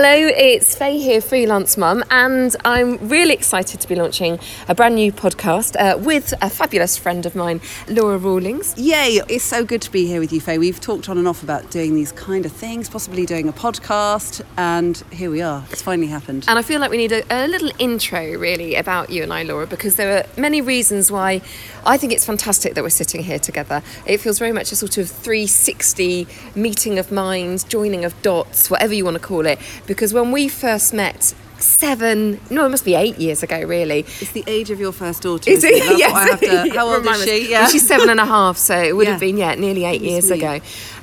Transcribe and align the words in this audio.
Hello, 0.00 0.12
it's 0.12 0.76
Faye 0.76 0.96
here, 0.96 1.20
freelance 1.20 1.76
mum, 1.76 2.04
and 2.08 2.54
I'm 2.64 3.08
really 3.08 3.34
excited 3.34 3.80
to 3.80 3.88
be 3.88 3.96
launching 3.96 4.38
a 4.68 4.74
brand 4.76 4.94
new 4.94 5.10
podcast 5.10 5.74
uh, 5.74 5.98
with 5.98 6.32
a 6.40 6.48
fabulous 6.48 6.96
friend 6.96 7.26
of 7.26 7.34
mine, 7.34 7.60
Laura 7.88 8.16
Rawlings. 8.16 8.78
Yay! 8.78 9.20
It's 9.28 9.42
so 9.42 9.64
good 9.64 9.82
to 9.82 9.90
be 9.90 10.06
here 10.06 10.20
with 10.20 10.32
you, 10.32 10.40
Faye. 10.40 10.56
We've 10.56 10.78
talked 10.78 11.08
on 11.08 11.18
and 11.18 11.26
off 11.26 11.42
about 11.42 11.72
doing 11.72 11.96
these 11.96 12.12
kind 12.12 12.46
of 12.46 12.52
things, 12.52 12.88
possibly 12.88 13.26
doing 13.26 13.48
a 13.48 13.52
podcast, 13.52 14.40
and 14.56 15.02
here 15.10 15.32
we 15.32 15.42
are. 15.42 15.64
It's 15.72 15.82
finally 15.82 16.06
happened. 16.06 16.44
And 16.46 16.60
I 16.60 16.62
feel 16.62 16.78
like 16.78 16.92
we 16.92 16.96
need 16.96 17.10
a, 17.10 17.24
a 17.28 17.48
little 17.48 17.72
intro, 17.80 18.38
really, 18.38 18.76
about 18.76 19.10
you 19.10 19.24
and 19.24 19.32
I, 19.32 19.42
Laura, 19.42 19.66
because 19.66 19.96
there 19.96 20.18
are 20.18 20.40
many 20.40 20.60
reasons 20.60 21.10
why 21.10 21.42
I 21.84 21.96
think 21.96 22.12
it's 22.12 22.24
fantastic 22.24 22.74
that 22.74 22.84
we're 22.84 22.90
sitting 22.90 23.24
here 23.24 23.40
together. 23.40 23.82
It 24.06 24.18
feels 24.18 24.38
very 24.38 24.52
much 24.52 24.70
a 24.70 24.76
sort 24.76 24.96
of 24.96 25.10
360 25.10 26.28
meeting 26.54 27.00
of 27.00 27.10
minds, 27.10 27.64
joining 27.64 28.04
of 28.04 28.22
dots, 28.22 28.70
whatever 28.70 28.94
you 28.94 29.04
want 29.04 29.16
to 29.16 29.22
call 29.22 29.44
it. 29.44 29.58
Because 29.88 30.14
when 30.14 30.30
we 30.30 30.46
first 30.46 30.94
met, 30.94 31.34
seven, 31.58 32.40
no, 32.50 32.64
it 32.66 32.68
must 32.68 32.84
be 32.84 32.94
eight 32.94 33.18
years 33.18 33.42
ago, 33.42 33.60
really. 33.62 34.00
It's 34.20 34.30
the 34.32 34.44
age 34.46 34.70
of 34.70 34.78
your 34.78 34.92
first 34.92 35.22
daughter. 35.22 35.50
Is 35.50 35.64
it? 35.64 35.82
That's 35.84 35.98
Yes. 35.98 36.12
what 36.12 36.22
I 36.22 36.26
have 36.26 36.40
to. 36.70 36.70
How 36.78 36.94
old 36.94 37.06
is 37.06 37.24
she? 37.24 37.50
Yeah. 37.50 37.66
She's 37.66 37.86
seven 37.88 38.08
and 38.10 38.20
a 38.20 38.26
half, 38.26 38.56
so 38.56 38.76
it 38.80 38.94
would 38.94 39.08
have 39.08 39.18
been, 39.18 39.36
yeah, 39.36 39.54
nearly 39.56 39.84
eight 39.84 40.02
years 40.02 40.30
me. 40.30 40.38
ago. 40.38 40.60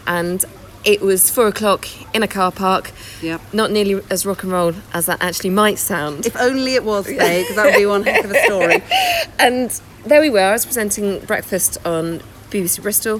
And 0.07 0.45
it 0.85 1.01
was 1.01 1.29
four 1.31 1.47
o'clock 1.47 1.87
in 2.15 2.21
a 2.23 2.27
car 2.27 2.51
park. 2.51 2.91
Yep. 3.21 3.41
Not 3.53 3.71
nearly 3.71 4.01
as 4.11 4.25
rock 4.25 4.43
and 4.43 4.51
roll 4.51 4.73
as 4.93 5.07
that 5.07 5.21
actually 5.21 5.49
might 5.49 5.79
sound. 5.79 6.25
If 6.27 6.35
only 6.37 6.75
it 6.75 6.83
was 6.83 7.05
Faye, 7.19 7.41
because 7.41 7.55
that 7.55 7.65
would 7.65 7.75
be 7.75 7.85
one 7.87 8.03
heck 8.03 8.23
of 8.23 8.31
a 8.31 8.39
story. 8.43 8.83
And 9.39 9.81
there 10.05 10.21
we 10.21 10.29
were. 10.29 10.39
I 10.39 10.51
was 10.53 10.65
presenting 10.65 11.19
breakfast 11.25 11.77
on 11.85 12.21
BBC 12.51 12.81
Bristol. 12.83 13.19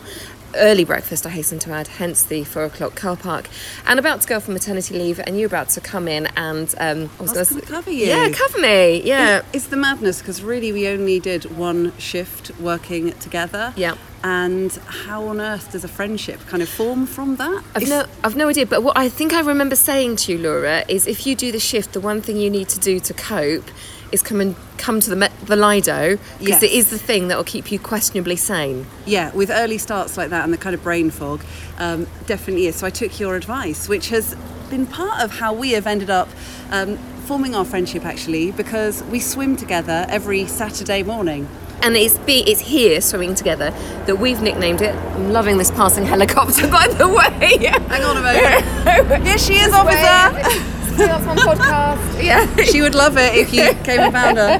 Early 0.56 0.86
breakfast, 0.86 1.26
I 1.26 1.30
hasten 1.30 1.60
to 1.60 1.72
add, 1.72 1.88
hence 1.88 2.24
the 2.24 2.44
four 2.44 2.64
o'clock 2.64 2.96
car 2.96 3.16
park. 3.18 3.48
And 3.86 4.00
about 4.00 4.22
to 4.22 4.28
go 4.28 4.40
for 4.40 4.52
maternity 4.52 4.98
leave, 4.98 5.20
and 5.20 5.38
you're 5.38 5.48
about 5.48 5.70
to 5.70 5.82
come 5.82 6.08
in 6.08 6.28
and 6.38 6.74
um, 6.80 7.10
I 7.20 7.22
was, 7.22 7.34
was 7.34 7.50
gonna 7.50 7.62
gonna 7.62 7.74
cover 7.74 7.92
you. 7.92 8.08
Yeah, 8.08 8.30
cover 8.30 8.60
me. 8.60 9.02
Yeah. 9.04 9.42
It's 9.54 9.68
the 9.68 9.76
madness 9.78 10.20
because 10.20 10.42
really 10.42 10.72
we 10.72 10.88
only 10.88 11.20
did 11.20 11.56
one 11.58 11.92
shift 11.98 12.52
working 12.60 13.12
together. 13.14 13.74
Yeah. 13.76 13.96
And 14.24 14.72
how 14.88 15.28
on 15.28 15.40
earth 15.40 15.72
does 15.74 15.84
a 15.84 15.88
friendship 15.88 16.40
kind 16.48 16.64
of 16.64 16.70
form 16.70 17.06
from 17.06 17.36
that? 17.36 17.64
I've 17.76 17.84
It's- 17.84 17.90
no, 17.90 18.06
I've 18.24 18.36
no 18.36 18.48
idea. 18.50 18.66
But 18.66 18.82
what 18.82 18.98
I 18.98 19.08
think 19.10 19.34
I 19.34 19.42
remember 19.42 19.76
saying 19.76 20.16
to 20.18 20.32
you, 20.32 20.38
Laura, 20.40 20.84
is 20.88 21.06
if 21.06 21.28
you 21.28 21.36
do 21.36 21.52
the 21.52 21.60
shift, 21.60 21.94
the 21.94 22.00
one 22.00 22.22
thing 22.22 22.38
you 22.38 22.50
need 22.50 22.70
to 22.70 22.80
do 22.80 23.00
to 23.02 23.14
cope 23.14 23.70
is 24.12 24.22
come 24.22 24.40
and 24.42 24.56
come 24.78 25.00
to 25.00 25.10
the 25.14 25.32
the 25.46 25.56
Lido 25.56 26.18
because 26.40 26.62
Yes. 26.62 26.64
it 26.64 26.72
is 26.72 26.90
the 26.90 26.98
thing 26.98 27.28
that 27.30 27.38
will 27.38 27.44
keep 27.44 27.72
you 27.72 27.80
questionably 27.80 28.36
sane. 28.36 28.86
Yeah, 29.06 29.32
with 29.34 29.50
early 29.50 29.78
starts 29.78 30.18
like 30.18 30.30
that 30.30 30.44
and 30.44 30.54
the 30.54 30.58
kind 30.58 30.74
of 30.76 30.84
brain 30.84 31.10
fog, 31.10 31.42
um, 31.80 32.08
definitely 32.26 32.68
is. 32.68 32.76
So 32.78 32.88
I 32.88 32.90
took 32.92 33.20
your 33.20 33.36
advice, 33.36 33.88
which 33.90 34.10
has 34.10 34.36
been 34.70 34.86
part 34.86 35.22
of 35.22 35.32
how 35.40 35.54
we 35.54 35.72
have 35.72 35.86
ended 35.88 36.10
up 36.10 36.28
um, 36.72 36.98
forming 37.26 37.54
our 37.56 37.66
friendship 37.66 38.06
actually, 38.06 38.52
because 38.52 39.04
we 39.06 39.20
swim 39.20 39.56
together 39.56 40.06
every 40.10 40.46
Saturday 40.46 41.04
morning. 41.04 41.48
And 41.82 41.96
it's 41.96 42.18
be 42.20 42.40
it's 42.50 42.62
here 42.62 43.02
swimming 43.02 43.36
together 43.36 43.72
that 44.06 44.18
we've 44.18 44.42
nicknamed 44.42 44.82
it. 44.82 44.96
I'm 44.96 45.32
loving 45.34 45.58
this 45.58 45.70
passing 45.72 46.06
helicopter, 46.06 46.68
by 46.72 46.88
the 46.88 47.08
way. 47.08 47.58
Hang 47.90 48.04
on 48.04 48.18
a 48.18 48.22
moment. 48.22 49.26
Here 49.28 49.38
she 49.38 49.54
is, 49.56 49.72
officer. 49.74 50.75
That's 50.98 51.26
my 51.26 51.36
podcast. 51.36 52.02
Yeah. 52.26 52.56
she 52.64 52.82
would 52.82 52.96
love 52.96 53.18
it 53.18 53.36
if 53.36 53.54
you 53.54 53.74
came 53.84 54.00
and 54.00 54.12
found 54.14 54.38
her. 54.38 54.60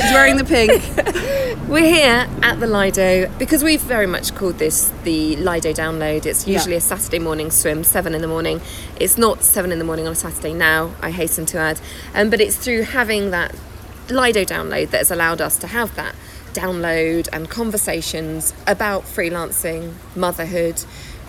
She's 0.00 0.12
wearing 0.12 0.36
the 0.36 0.44
pink. 0.44 0.80
We're 1.68 1.84
here 1.92 2.26
at 2.42 2.58
the 2.60 2.66
Lido 2.66 3.28
because 3.38 3.62
we've 3.62 3.80
very 3.82 4.06
much 4.06 4.34
called 4.34 4.58
this 4.58 4.90
the 5.04 5.36
Lido 5.36 5.72
download. 5.72 6.24
It's 6.24 6.46
Yeah. 6.46 6.58
usually 6.58 6.76
a 6.76 6.80
Saturday 6.80 7.18
morning 7.18 7.50
swim, 7.50 7.84
seven 7.84 8.14
in 8.14 8.22
the 8.22 8.28
morning. 8.28 8.60
It's 8.98 9.18
not 9.18 9.42
seven 9.42 9.72
in 9.72 9.78
the 9.78 9.84
morning 9.84 10.06
on 10.06 10.12
a 10.12 10.16
Saturday 10.16 10.54
now, 10.54 10.92
I 11.02 11.10
hasten 11.10 11.44
to 11.46 11.58
add. 11.58 11.80
Um, 12.14 12.30
but 12.30 12.40
it's 12.40 12.56
through 12.56 12.82
having 12.82 13.30
that 13.30 13.54
Lido 14.08 14.44
download 14.44 14.90
that 14.90 14.98
has 14.98 15.10
allowed 15.10 15.40
us 15.40 15.56
to 15.58 15.66
have 15.66 15.94
that 15.96 16.14
download 16.54 17.28
and 17.32 17.48
conversations 17.50 18.54
about 18.66 19.02
freelancing, 19.04 19.94
motherhood. 20.14 20.82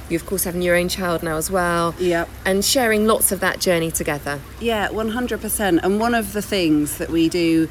You, 0.10 0.16
of 0.16 0.26
course, 0.26 0.44
having 0.44 0.62
your 0.62 0.76
own 0.76 0.90
child 0.90 1.24
now 1.24 1.38
as 1.38 1.50
well. 1.50 1.96
Yep. 2.00 2.30
And 2.46 2.64
sharing 2.64 3.08
lots 3.08 3.32
of 3.32 3.40
that 3.40 3.60
journey 3.60 3.92
together. 3.92 4.40
Yeah, 4.60 4.90
100%. 4.90 5.80
And 5.82 6.00
one 6.00 6.14
of 6.14 6.34
the 6.34 6.42
things 6.42 6.98
that 6.98 7.10
we 7.10 7.30
do 7.30 7.70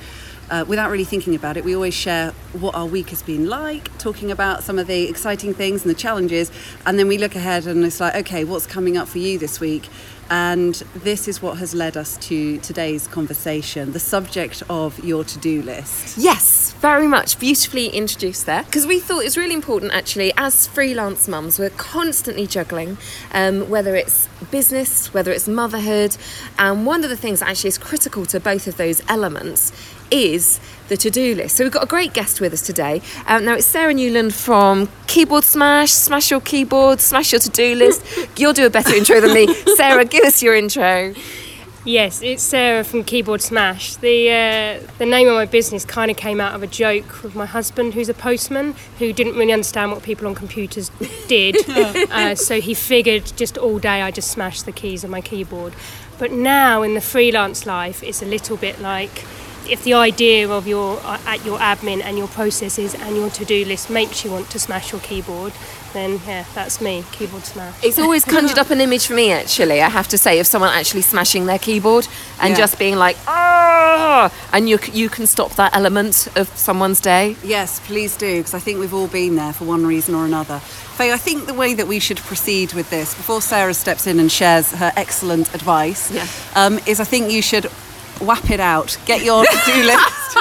uh, 0.50 0.64
without 0.66 0.90
really 0.90 1.04
thinking 1.04 1.34
about 1.34 1.56
it, 1.56 1.64
we 1.64 1.74
always 1.74 1.94
share 1.94 2.32
what 2.52 2.74
our 2.74 2.86
week 2.86 3.10
has 3.10 3.22
been 3.22 3.48
like, 3.48 3.96
talking 3.98 4.30
about 4.30 4.62
some 4.62 4.78
of 4.78 4.86
the 4.86 5.08
exciting 5.08 5.54
things 5.54 5.82
and 5.82 5.90
the 5.90 5.98
challenges. 5.98 6.50
And 6.84 6.98
then 6.98 7.08
we 7.08 7.18
look 7.18 7.34
ahead 7.34 7.66
and 7.66 7.84
it's 7.84 8.00
like, 8.00 8.14
okay, 8.14 8.44
what's 8.44 8.66
coming 8.66 8.96
up 8.96 9.08
for 9.08 9.18
you 9.18 9.38
this 9.38 9.60
week? 9.60 9.88
And 10.30 10.74
this 10.94 11.28
is 11.28 11.42
what 11.42 11.58
has 11.58 11.74
led 11.74 11.94
us 11.96 12.16
to 12.28 12.56
today's 12.58 13.06
conversation 13.06 13.92
the 13.92 14.00
subject 14.00 14.62
of 14.70 14.98
your 15.04 15.24
to 15.24 15.38
do 15.38 15.60
list. 15.60 16.16
Yes, 16.16 16.72
very 16.80 17.06
much. 17.06 17.38
Beautifully 17.38 17.88
introduced 17.88 18.46
there. 18.46 18.62
Because 18.62 18.86
we 18.86 18.98
thought 18.98 19.20
it 19.20 19.24
was 19.24 19.36
really 19.36 19.54
important, 19.54 19.92
actually, 19.92 20.32
as 20.38 20.66
freelance 20.66 21.28
mums, 21.28 21.58
we're 21.58 21.68
constantly 21.70 22.46
juggling, 22.46 22.96
um, 23.32 23.68
whether 23.68 23.94
it's 23.94 24.26
business, 24.50 25.12
whether 25.12 25.32
it's 25.32 25.46
motherhood. 25.46 26.16
And 26.58 26.86
one 26.86 27.04
of 27.04 27.10
the 27.10 27.16
things 27.16 27.40
that 27.40 27.50
actually 27.50 27.68
is 27.68 27.78
critical 27.78 28.24
to 28.26 28.40
both 28.40 28.66
of 28.66 28.78
those 28.78 29.02
elements 29.08 29.70
is 30.12 30.60
the 30.88 30.96
to 30.98 31.10
do 31.10 31.34
list. 31.34 31.56
So 31.56 31.64
we've 31.64 31.72
got 31.72 31.82
a 31.82 31.86
great 31.86 32.12
guest 32.12 32.40
with 32.40 32.52
us 32.52 32.62
today. 32.62 33.00
Um, 33.26 33.44
now, 33.44 33.54
it's 33.54 33.66
Sarah 33.66 33.94
Newland 33.94 34.34
from 34.34 34.88
Keyboard 35.06 35.44
Smash, 35.44 35.90
Smash 35.90 36.30
Your 36.30 36.40
Keyboard, 36.40 37.00
Smash 37.00 37.32
Your 37.32 37.40
to 37.40 37.50
do 37.50 37.74
list. 37.74 38.04
You'll 38.38 38.52
do 38.52 38.66
a 38.66 38.70
better 38.70 38.94
intro 38.94 39.20
than 39.20 39.32
me. 39.32 39.52
Sarah, 39.76 40.04
give 40.04 40.24
us 40.24 40.42
your 40.42 40.54
intro. 40.54 41.14
Yes, 41.84 42.22
it's 42.22 42.44
Sarah 42.44 42.84
from 42.84 43.02
Keyboard 43.02 43.42
Smash. 43.42 43.96
The 43.96 44.30
uh, 44.30 44.86
the 44.98 45.06
name 45.06 45.26
of 45.26 45.34
my 45.34 45.46
business 45.46 45.84
kind 45.84 46.12
of 46.12 46.16
came 46.16 46.40
out 46.40 46.54
of 46.54 46.62
a 46.62 46.68
joke 46.68 47.24
with 47.24 47.34
my 47.34 47.44
husband, 47.44 47.94
who's 47.94 48.08
a 48.08 48.14
postman, 48.14 48.76
who 49.00 49.12
didn't 49.12 49.34
really 49.34 49.52
understand 49.52 49.90
what 49.90 50.04
people 50.04 50.28
on 50.28 50.36
computers 50.36 50.92
did. 51.26 51.68
uh, 51.68 52.36
so 52.36 52.60
he 52.60 52.72
figured 52.72 53.32
just 53.34 53.58
all 53.58 53.80
day 53.80 54.00
I 54.00 54.12
just 54.12 54.30
smashed 54.30 54.64
the 54.64 54.70
keys 54.70 55.04
on 55.04 55.10
my 55.10 55.20
keyboard. 55.20 55.74
But 56.20 56.30
now 56.30 56.82
in 56.82 56.94
the 56.94 57.00
freelance 57.00 57.66
life, 57.66 58.00
it's 58.04 58.22
a 58.22 58.26
little 58.26 58.56
bit 58.56 58.80
like 58.80 59.24
if 59.68 59.84
the 59.84 59.94
idea 59.94 60.48
of 60.48 60.66
your 60.66 60.98
uh, 61.04 61.18
at 61.26 61.44
your 61.44 61.58
admin 61.58 62.02
and 62.02 62.16
your 62.18 62.28
processes 62.28 62.94
and 62.94 63.16
your 63.16 63.30
to-do 63.30 63.64
list 63.64 63.90
makes 63.90 64.24
you 64.24 64.30
want 64.30 64.50
to 64.50 64.58
smash 64.58 64.92
your 64.92 65.00
keyboard, 65.00 65.52
then 65.92 66.20
yeah, 66.26 66.44
that's 66.54 66.80
me, 66.80 67.04
Keyboard 67.12 67.44
Smash. 67.44 67.74
It's 67.84 67.98
always 67.98 68.24
conjured 68.24 68.58
up 68.58 68.70
an 68.70 68.80
image 68.80 69.06
for 69.06 69.12
me, 69.14 69.30
actually, 69.30 69.82
I 69.82 69.90
have 69.90 70.08
to 70.08 70.16
say, 70.18 70.40
of 70.40 70.46
someone 70.46 70.70
actually 70.70 71.02
smashing 71.02 71.44
their 71.46 71.58
keyboard 71.58 72.08
and 72.40 72.50
Yeah. 72.52 72.56
just 72.56 72.78
being 72.78 72.96
like, 72.96 73.16
ah, 73.28 74.32
and 74.54 74.68
you, 74.70 74.78
you 74.92 75.10
can 75.10 75.26
stop 75.26 75.52
that 75.56 75.76
element 75.76 76.28
of 76.34 76.48
someone's 76.56 77.00
day. 77.00 77.36
Yes, 77.44 77.80
please 77.86 78.16
do, 78.16 78.38
because 78.38 78.54
I 78.54 78.58
think 78.58 78.80
we've 78.80 78.94
all 78.94 79.06
been 79.08 79.36
there 79.36 79.52
for 79.52 79.64
one 79.66 79.84
reason 79.84 80.14
or 80.14 80.24
another. 80.24 80.60
Faye, 80.60 81.12
I 81.12 81.18
think 81.18 81.46
the 81.46 81.54
way 81.54 81.74
that 81.74 81.86
we 81.86 81.98
should 81.98 82.18
proceed 82.18 82.72
with 82.72 82.88
this, 82.88 83.14
before 83.14 83.42
Sarah 83.42 83.74
steps 83.74 84.06
in 84.06 84.18
and 84.18 84.32
shares 84.32 84.72
her 84.72 84.92
excellent 84.96 85.54
advice, 85.54 86.10
Yeah. 86.10 86.26
um, 86.54 86.78
is 86.86 87.00
I 87.00 87.04
think 87.04 87.30
you 87.30 87.42
should 87.42 87.70
whap 88.22 88.50
it 88.50 88.60
out. 88.60 88.96
Get 89.06 89.22
your 89.24 89.44
to-do 89.44 89.82
list. 89.84 90.36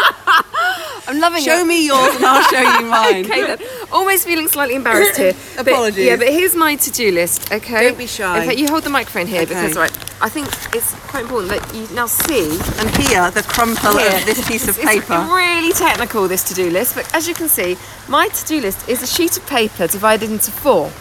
I'm 1.07 1.19
loving 1.19 1.43
Show 1.43 1.55
it. 1.55 1.57
Show 1.59 1.65
me 1.65 1.85
yours 1.85 2.15
and 2.15 2.25
I'll 2.25 2.43
show 2.43 2.59
you 2.79 2.85
mine. 2.85 3.25
Okay, 3.31 3.41
then. 3.45 3.59
Almost 3.91 4.25
feeling 4.25 4.47
slightly 4.47 4.75
embarrassed 4.75 5.17
here. 5.17 5.33
But- 5.57 5.67
Apologies. 5.67 6.05
yeah, 6.05 6.15
but 6.15 6.29
here's 6.29 6.55
my 6.55 6.75
to-do 6.75 7.11
list. 7.11 7.51
Okay. 7.51 7.87
Don't 7.89 7.97
be 7.97 8.07
shy. 8.07 8.45
Fact, 8.45 8.57
you 8.57 8.67
hold 8.67 8.83
the 8.83 8.89
microphone 8.89 9.27
here 9.27 9.45
because, 9.45 9.75
right, 9.75 9.91
I 10.21 10.29
think 10.29 10.47
it's 10.75 10.93
quite 11.09 11.23
important 11.23 11.49
that 11.51 11.75
you 11.75 11.87
now 11.95 12.05
see 12.05 12.51
And 12.79 12.89
hear 12.97 13.29
the 13.31 13.43
crumple 13.43 13.97
Here. 13.97 14.15
of 14.15 14.25
this 14.25 14.47
piece 14.47 14.67
of 14.67 14.77
It's 14.77 14.85
paper. 14.87 15.13
really 15.33 15.73
technical, 15.73 16.27
this 16.27 16.43
to 16.45 16.53
do 16.53 16.69
list, 16.69 16.95
but 16.95 17.13
as 17.13 17.27
you 17.27 17.33
can 17.33 17.49
see, 17.49 17.75
my 18.07 18.27
to 18.29 18.45
do 18.45 18.61
list 18.61 18.87
is 18.87 19.01
a 19.03 19.07
sheet 19.07 19.35
of 19.37 19.45
paper 19.47 19.87
divided 19.87 20.31
into 20.31 20.51
four. 20.51 20.91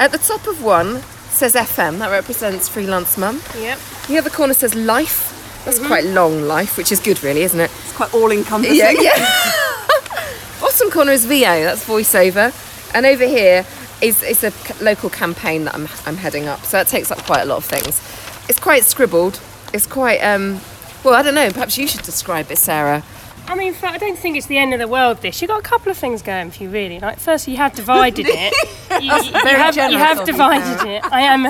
At 0.00 0.10
the 0.10 0.18
top 0.18 0.46
of 0.48 0.62
one 0.64 1.02
says 1.30 1.54
FM, 1.54 1.98
that 1.98 2.10
represents 2.10 2.68
freelance 2.68 3.16
mum. 3.16 3.40
Yep. 3.56 3.78
The 4.08 4.18
other 4.18 4.30
corner 4.30 4.54
says 4.54 4.74
life. 4.74 5.38
That's 5.64 5.78
quite 5.78 6.04
long 6.04 6.42
life, 6.42 6.76
which 6.76 6.90
is 6.92 7.00
good, 7.00 7.22
really, 7.22 7.42
isn't 7.42 7.58
it? 7.60 7.70
It's 7.84 7.92
quite 7.96 8.12
all-encompassing. 8.14 8.76
Yeah, 8.76 8.90
yeah. 8.90 9.14
Bottom 10.60 10.90
corner 10.90 11.12
is 11.12 11.24
VO, 11.24 11.62
that's 11.62 11.84
voiceover. 11.86 12.52
And 12.94 13.06
over 13.06 13.24
here 13.26 13.64
is, 14.00 14.22
is 14.22 14.42
a 14.44 14.50
c- 14.50 14.84
local 14.84 15.08
campaign 15.10 15.64
that 15.64 15.74
I'm, 15.74 15.88
I'm 16.06 16.16
heading 16.16 16.46
up. 16.48 16.64
So 16.64 16.76
that 16.78 16.88
takes 16.88 17.10
up 17.10 17.18
quite 17.18 17.42
a 17.42 17.44
lot 17.46 17.58
of 17.58 17.64
things. 17.64 18.00
It's 18.48 18.58
quite 18.58 18.84
scribbled. 18.84 19.40
It's 19.72 19.86
quite, 19.86 20.18
um, 20.18 20.60
well, 21.04 21.14
I 21.14 21.22
don't 21.22 21.34
know, 21.34 21.50
perhaps 21.52 21.78
you 21.78 21.86
should 21.86 22.02
describe 22.02 22.50
it, 22.50 22.58
Sarah. 22.58 23.02
I 23.48 23.54
mean, 23.56 23.74
I 23.82 23.98
don't 23.98 24.16
think 24.18 24.36
it's 24.36 24.46
the 24.46 24.58
end 24.58 24.72
of 24.72 24.78
the 24.78 24.86
world. 24.86 25.18
This 25.18 25.42
you've 25.42 25.48
got 25.48 25.58
a 25.60 25.62
couple 25.62 25.90
of 25.90 25.98
things 25.98 26.22
going 26.22 26.50
for 26.52 26.62
you, 26.62 26.70
really. 26.70 27.00
Like, 27.00 27.18
first, 27.18 27.48
you 27.48 27.56
have 27.56 27.74
divided 27.74 28.26
it. 28.28 28.52
You, 29.02 29.12
you- 29.12 29.22
you 29.32 29.56
have, 29.56 29.76
you 29.76 29.98
have 29.98 30.24
divided 30.24 30.88
it. 30.88 31.04
I 31.12 31.22
am. 31.22 31.46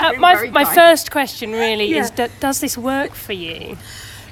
Uh, 0.00 0.12
my 0.18 0.48
my 0.50 0.64
first 0.64 1.10
question 1.10 1.52
really 1.52 1.94
is: 1.96 2.10
do, 2.10 2.28
Does 2.40 2.60
this 2.60 2.76
work 2.78 3.14
for 3.14 3.32
you? 3.32 3.76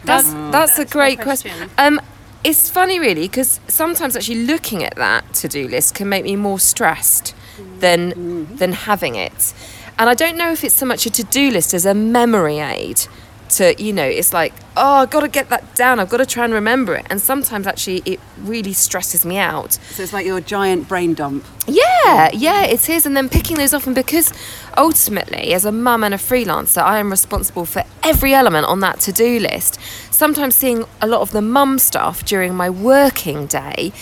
That's 0.05 0.31
That- 0.33 0.53
that's 0.53 0.79
a 0.79 0.85
great 0.85 1.21
question. 1.21 1.53
Um, 1.79 2.01
it's 2.43 2.69
funny, 2.69 2.99
really, 3.01 3.23
because 3.29 3.59
sometimes 3.69 4.17
actually 4.17 4.45
looking 4.47 4.85
at 4.85 4.95
that 4.97 5.23
to-do 5.35 5.67
list 5.67 5.95
can 5.95 6.09
make 6.09 6.25
me 6.25 6.37
more 6.37 6.59
stressed 6.59 7.35
than 7.81 8.47
than 8.57 8.73
having 8.73 9.15
it. 9.15 9.55
And 9.99 10.11
I 10.11 10.15
don't 10.15 10.37
know 10.37 10.51
if 10.53 10.65
it's 10.65 10.75
so 10.75 10.87
much 10.87 11.07
a 11.07 11.11
to 11.11 11.23
do 11.25 11.51
list 11.51 11.73
as 11.73 11.87
a 11.87 11.95
memory 11.95 12.59
aid 12.59 13.07
to, 13.51 13.81
you 13.83 13.93
know, 13.93 14.05
it's 14.05 14.33
like, 14.33 14.53
oh, 14.76 14.94
I've 14.97 15.11
got 15.11 15.21
to 15.21 15.29
get 15.29 15.49
that 15.50 15.75
down. 15.75 16.00
I've 16.00 16.09
got 16.09 16.19
to 16.19 16.26
try 16.26 16.44
and 16.44 16.53
remember 16.53 16.94
it. 16.94 17.06
And 17.11 17.21
sometimes 17.21 17.67
actually 17.67 18.03
it 18.05 18.21
really 18.38 18.73
stresses 18.73 19.25
me 19.25 19.38
out. 19.38 19.75
So 19.93 20.03
it's 20.03 20.12
like 20.12 20.26
your 20.26 20.41
giant 20.41 20.88
brain 20.88 21.15
dump. 21.15 21.44
Yeah, 21.67 22.31
yeah, 22.35 22.65
it 22.65 22.88
is. 22.91 23.06
And 23.06 23.17
then 23.17 23.29
picking 23.29 23.56
those 23.56 23.73
off, 23.73 23.87
and 23.87 23.94
because 23.94 24.32
ultimately, 24.76 25.55
as 25.55 25.65
a 25.65 25.73
mum 25.73 26.05
and 26.05 26.12
a 26.12 26.19
freelancer, 26.19 26.82
I 26.82 26.99
am 26.99 27.11
responsible 27.11 27.65
for 27.65 27.85
every 28.03 28.35
element 28.35 28.67
on 28.67 28.81
that 28.81 29.00
to 29.00 29.12
do 29.12 29.38
list. 29.41 29.81
Sometimes 30.12 30.55
seeing 30.55 30.85
a 31.00 31.06
lot 31.06 31.23
of 31.23 31.31
the 31.31 31.41
mum 31.41 31.79
stuff 31.79 32.25
during 32.25 32.55
my 32.55 32.69
working 32.69 33.47
day 33.47 33.93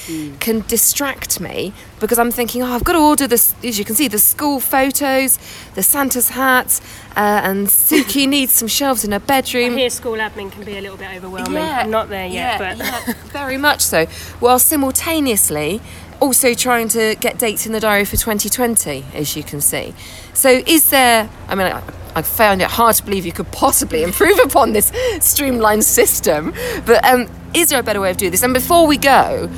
can 0.40 0.60
distract 0.66 1.40
me 1.40 1.72
because 2.00 2.18
I'm 2.18 2.32
thinking, 2.32 2.62
oh, 2.62 2.72
I've 2.74 2.84
got 2.84 2.94
to 2.94 2.98
order 2.98 3.28
this, 3.28 3.54
as 3.62 3.78
you 3.78 3.84
can 3.84 3.94
see, 3.94 4.08
the 4.08 4.18
school 4.18 4.58
photos, 4.58 5.38
the 5.74 5.82
Santa's 5.84 6.30
hat, 6.30 6.80
uh, 7.16 7.40
and 7.44 7.68
Suki 7.68 8.28
needs 8.36 8.52
some 8.52 8.66
shelves 8.68 9.04
in 9.04 9.12
her 9.12 9.16
I 9.16 9.26
bedroom. 9.26 9.76
hear 9.76 9.88
school 9.90 10.16
admin 10.18 10.50
can 10.50 10.61
be 10.64 10.78
a 10.78 10.80
little 10.80 10.96
bit 10.96 11.10
overwhelming. 11.16 11.62
I'm 11.62 11.90
not 11.90 12.08
there 12.08 12.26
yet, 12.26 12.60
yeah, 12.60 12.74
but 12.74 12.78
yeah, 12.78 13.12
very 13.26 13.56
much 13.56 13.80
so. 13.80 14.06
While 14.40 14.58
simultaneously 14.58 15.80
also 16.20 16.54
trying 16.54 16.88
to 16.88 17.16
get 17.16 17.38
dates 17.38 17.66
in 17.66 17.72
the 17.72 17.80
diary 17.80 18.04
for 18.04 18.16
2020, 18.16 19.04
as 19.14 19.36
you 19.36 19.42
can 19.42 19.60
see. 19.60 19.92
So, 20.34 20.62
is 20.66 20.90
there? 20.90 21.28
I 21.48 21.54
mean, 21.54 21.66
I, 21.66 21.82
I 22.14 22.22
found 22.22 22.62
it 22.62 22.68
hard 22.68 22.94
to 22.96 23.04
believe 23.04 23.26
you 23.26 23.32
could 23.32 23.50
possibly 23.50 24.02
improve 24.08 24.38
upon 24.38 24.72
this 24.72 24.92
streamlined 25.20 25.84
system, 25.84 26.54
but 26.86 27.04
um, 27.04 27.28
is 27.54 27.70
there 27.70 27.80
a 27.80 27.82
better 27.82 28.00
way 28.00 28.10
of 28.10 28.16
doing 28.16 28.30
this? 28.30 28.42
And 28.42 28.54
before 28.54 28.86
we 28.86 28.96
go, 28.96 29.50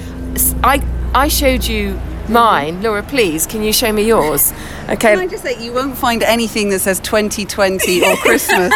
I 0.63 0.83
I 1.15 1.29
showed 1.29 1.65
you 1.65 2.01
mine. 2.29 2.83
Laura, 2.83 3.03
please, 3.03 3.47
can 3.47 3.63
you 3.63 3.73
show 3.73 3.93
me 3.93 4.03
yours? 4.03 4.53
Okay. 4.85 5.15
Can 5.15 5.19
I 5.21 5.27
just 5.27 5.43
say, 5.43 5.65
you 5.65 5.73
won't 5.73 5.97
find 5.97 6.23
anything 6.23 6.69
that 6.69 6.81
says 6.81 7.01
2020 7.01 8.05
or 8.05 8.17
Christmas 8.17 8.71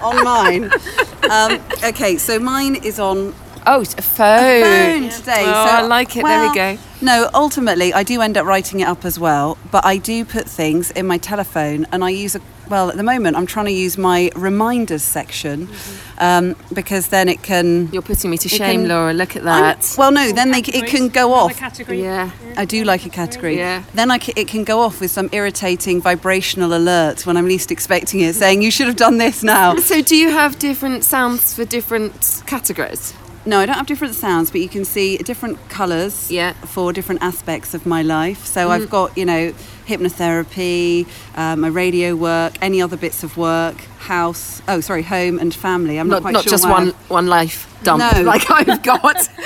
on 0.00 0.22
mine. 0.22 0.70
Um, 1.30 1.60
okay, 1.84 2.16
so 2.16 2.38
mine 2.38 2.76
is 2.76 2.98
on 2.98 3.34
Oh, 3.66 3.82
it's 3.82 3.94
a 3.94 4.02
phone. 4.02 4.62
phone 4.62 5.08
today. 5.10 5.42
Oh, 5.44 5.66
so, 5.66 5.72
I 5.74 5.80
like 5.82 6.16
it. 6.16 6.24
There 6.24 6.48
we 6.48 6.54
go. 6.54 6.78
No, 7.02 7.28
ultimately, 7.34 7.92
I 7.92 8.02
do 8.02 8.20
end 8.22 8.38
up 8.38 8.46
writing 8.46 8.80
it 8.80 8.88
up 8.88 9.04
as 9.04 9.18
well, 9.18 9.58
but 9.70 9.84
I 9.84 9.98
do 9.98 10.24
put 10.24 10.46
things 10.48 10.90
in 10.92 11.06
my 11.06 11.18
telephone 11.18 11.86
and 11.92 12.02
I 12.02 12.10
use 12.10 12.34
a 12.34 12.40
well, 12.68 12.90
at 12.90 12.96
the 12.96 13.02
moment, 13.02 13.36
I'm 13.36 13.46
trying 13.46 13.66
to 13.66 13.72
use 13.72 13.96
my 13.98 14.30
reminders 14.36 15.02
section 15.02 15.68
um, 16.18 16.54
because 16.72 17.08
then 17.08 17.28
it 17.28 17.42
can. 17.42 17.88
You're 17.92 18.02
putting 18.02 18.30
me 18.30 18.38
to 18.38 18.48
shame, 18.48 18.80
can- 18.80 18.88
Laura. 18.88 19.12
Look 19.12 19.36
at 19.36 19.46
I'm- 19.46 19.62
that. 19.62 19.94
well, 19.98 20.12
no, 20.12 20.32
then 20.32 20.50
they, 20.50 20.58
it 20.60 20.86
can 20.86 21.08
go 21.08 21.26
Another 21.32 21.52
off. 21.52 21.56
Category. 21.56 22.02
Yeah. 22.02 22.30
I 22.56 22.64
do 22.64 22.84
like 22.84 23.06
a 23.06 23.10
category. 23.10 23.56
Yeah. 23.56 23.82
Then 23.94 24.10
I 24.10 24.18
c 24.18 24.32
it 24.36 24.48
can 24.48 24.64
go 24.64 24.80
off 24.80 25.00
with 25.00 25.10
some 25.10 25.28
irritating 25.32 26.00
vibrational 26.02 26.74
alert 26.74 27.26
when 27.26 27.36
I'm 27.36 27.46
least 27.46 27.70
expecting 27.70 28.20
it, 28.20 28.34
saying 28.34 28.62
you 28.62 28.70
should 28.70 28.86
have 28.86 28.96
done 28.96 29.18
this 29.18 29.42
now. 29.42 29.76
So, 29.76 30.02
do 30.02 30.16
you 30.16 30.30
have 30.30 30.58
different 30.58 31.04
sounds 31.04 31.54
for 31.54 31.64
different 31.64 32.42
categories? 32.46 33.14
No, 33.48 33.60
I 33.60 33.66
don't 33.66 33.76
have 33.76 33.86
different 33.86 34.14
sounds, 34.14 34.50
but 34.50 34.60
you 34.60 34.68
can 34.68 34.84
see 34.84 35.16
different 35.16 35.56
colours 35.70 36.30
Yeah. 36.30 36.52
for 36.66 36.92
different 36.92 37.22
aspects 37.22 37.72
of 37.72 37.86
my 37.86 38.02
life. 38.02 38.44
So 38.44 38.70
I've 38.70 38.90
got, 38.90 39.16
you 39.16 39.24
know, 39.24 39.54
hypnotherapy, 39.86 41.06
um, 41.34 41.60
my 41.60 41.68
radio 41.68 42.14
work, 42.14 42.52
any 42.60 42.82
other 42.82 42.96
bits 42.98 43.22
of 43.22 43.36
work, 43.38 43.76
house, 44.00 44.60
oh, 44.68 44.80
sorry, 44.80 45.02
home 45.02 45.38
and 45.38 45.54
family. 45.54 45.98
I'm 45.98 46.08
not, 46.08 46.16
Not, 46.16 46.22
quite 46.22 46.32
not 46.34 46.44
sure 46.44 46.50
just 46.50 46.68
one 46.68 46.88
I've- 46.88 46.96
one 47.08 47.26
life 47.26 47.66
dump 47.84 48.00
No. 48.02 48.22
like 48.32 48.50
I've 48.50 48.82
got. 48.92 49.02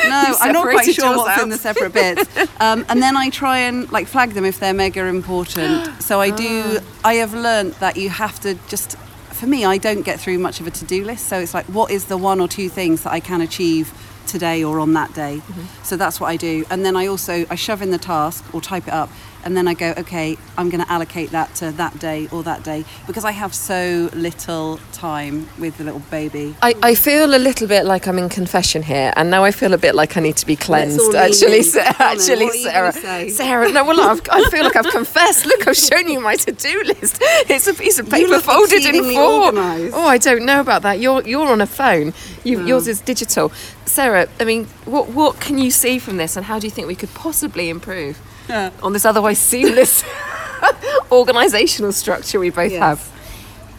No, 0.08 0.34
I'm 0.40 0.52
not 0.52 0.64
quite 0.68 0.92
sure 0.94 1.16
what's 1.16 1.38
out. 1.38 1.42
in 1.44 1.50
the 1.50 1.58
separate 1.58 1.92
bits. 1.92 2.24
Um, 2.60 2.84
and 2.88 3.00
then 3.00 3.16
I 3.16 3.30
try 3.30 3.58
and 3.58 3.90
like 3.92 4.08
flag 4.08 4.30
them 4.30 4.44
if 4.44 4.58
they're 4.58 4.74
mega 4.74 5.04
important. 5.06 5.90
So 6.02 6.20
I 6.20 6.30
do. 6.30 6.80
I 7.04 7.14
have 7.14 7.32
learnt 7.34 7.78
that 7.80 7.96
you 7.96 8.10
have 8.10 8.40
to 8.40 8.54
just. 8.68 8.96
For 9.42 9.48
me, 9.48 9.64
I 9.64 9.76
don't 9.76 10.02
get 10.02 10.20
through 10.20 10.38
much 10.38 10.60
of 10.60 10.68
a 10.68 10.70
to-do 10.70 11.02
list. 11.02 11.26
So 11.26 11.40
it's 11.40 11.52
like, 11.52 11.66
what 11.66 11.90
is 11.90 12.04
the 12.04 12.16
one 12.16 12.38
or 12.38 12.46
two 12.46 12.68
things 12.68 13.02
that 13.02 13.12
I 13.12 13.18
can 13.18 13.40
achieve 13.40 13.92
today 14.28 14.62
or 14.62 14.78
on 14.78 14.92
that 14.92 15.12
day? 15.14 15.38
Mm-hmm. 15.38 15.82
So 15.82 15.96
that's 15.96 16.20
what 16.20 16.28
I 16.28 16.36
do. 16.36 16.64
And 16.70 16.86
then 16.86 16.94
I 16.94 17.08
also 17.08 17.44
I 17.50 17.56
shove 17.56 17.82
in 17.82 17.90
the 17.90 17.98
task 17.98 18.44
or 18.54 18.60
type 18.60 18.86
it 18.86 18.92
up, 18.92 19.10
and 19.44 19.56
then 19.56 19.66
I 19.68 19.74
go, 19.74 19.94
okay, 19.98 20.36
I'm 20.56 20.70
going 20.70 20.82
to 20.84 20.90
allocate 20.90 21.30
that 21.30 21.54
to 21.56 21.70
that 21.72 21.98
day 21.98 22.28
or 22.32 22.42
that 22.44 22.62
day 22.62 22.84
because 23.06 23.24
I 23.24 23.32
have 23.32 23.54
so 23.54 24.08
little 24.14 24.78
time 24.92 25.48
with 25.58 25.78
the 25.78 25.84
little 25.84 26.00
baby. 26.10 26.54
I, 26.62 26.74
I 26.82 26.94
feel 26.94 27.34
a 27.34 27.38
little 27.38 27.66
bit 27.68 27.84
like 27.84 28.06
I'm 28.06 28.18
in 28.18 28.28
confession 28.28 28.82
here, 28.82 29.12
and 29.16 29.30
now 29.30 29.44
I 29.44 29.50
feel 29.50 29.72
a 29.74 29.78
bit 29.78 29.94
like 29.94 30.16
I 30.16 30.20
need 30.20 30.36
to 30.36 30.46
be 30.46 30.56
cleansed. 30.56 31.14
Actually, 31.14 31.48
lean 31.50 31.58
in. 31.58 31.64
Sa- 31.64 31.82
Come 31.82 31.88
on 31.88 31.96
then, 31.98 32.18
actually, 32.18 32.44
what 32.46 32.54
are 32.54 32.56
you 32.58 32.92
Sarah. 32.92 33.30
Sarah, 33.30 33.72
no, 33.72 33.84
well, 33.84 34.00
I've, 34.00 34.20
I 34.30 34.48
feel 34.50 34.64
like 34.64 34.76
I've 34.76 34.90
confessed. 34.92 35.46
Look, 35.46 35.66
I've 35.68 35.76
shown 35.76 36.08
you 36.08 36.20
my 36.20 36.36
to-do 36.36 36.82
list. 36.84 37.18
It's 37.48 37.66
a 37.66 37.74
piece 37.74 37.98
of 37.98 38.08
paper 38.08 38.38
folded 38.40 38.84
in 38.84 39.12
four. 39.14 39.44
organised. 39.46 39.94
Oh, 39.96 40.06
I 40.06 40.18
don't 40.18 40.44
know 40.44 40.60
about 40.60 40.82
that. 40.82 41.00
You're 41.00 41.22
you're 41.26 41.48
on 41.48 41.60
a 41.60 41.66
phone. 41.66 42.12
You, 42.44 42.58
Hmm. 42.60 42.66
Yours 42.66 42.86
is 42.88 43.00
digital. 43.00 43.50
Sarah, 43.86 44.28
I 44.40 44.44
mean, 44.44 44.66
what 44.84 45.08
what 45.10 45.40
can 45.40 45.58
you 45.58 45.70
see 45.70 45.98
from 45.98 46.16
this, 46.16 46.36
and 46.36 46.46
how 46.46 46.58
do 46.58 46.66
you 46.66 46.70
think 46.70 46.86
we 46.86 46.94
could 46.94 47.12
possibly 47.14 47.68
improve 47.68 48.18
on 48.50 48.92
this 48.92 49.04
otherwise 49.04 49.38
seamless 49.38 50.02
organisational 51.10 51.92
structure 51.92 52.38
we 52.38 52.50
both 52.50 52.72
Yes. 52.72 52.80
have? 52.80 53.08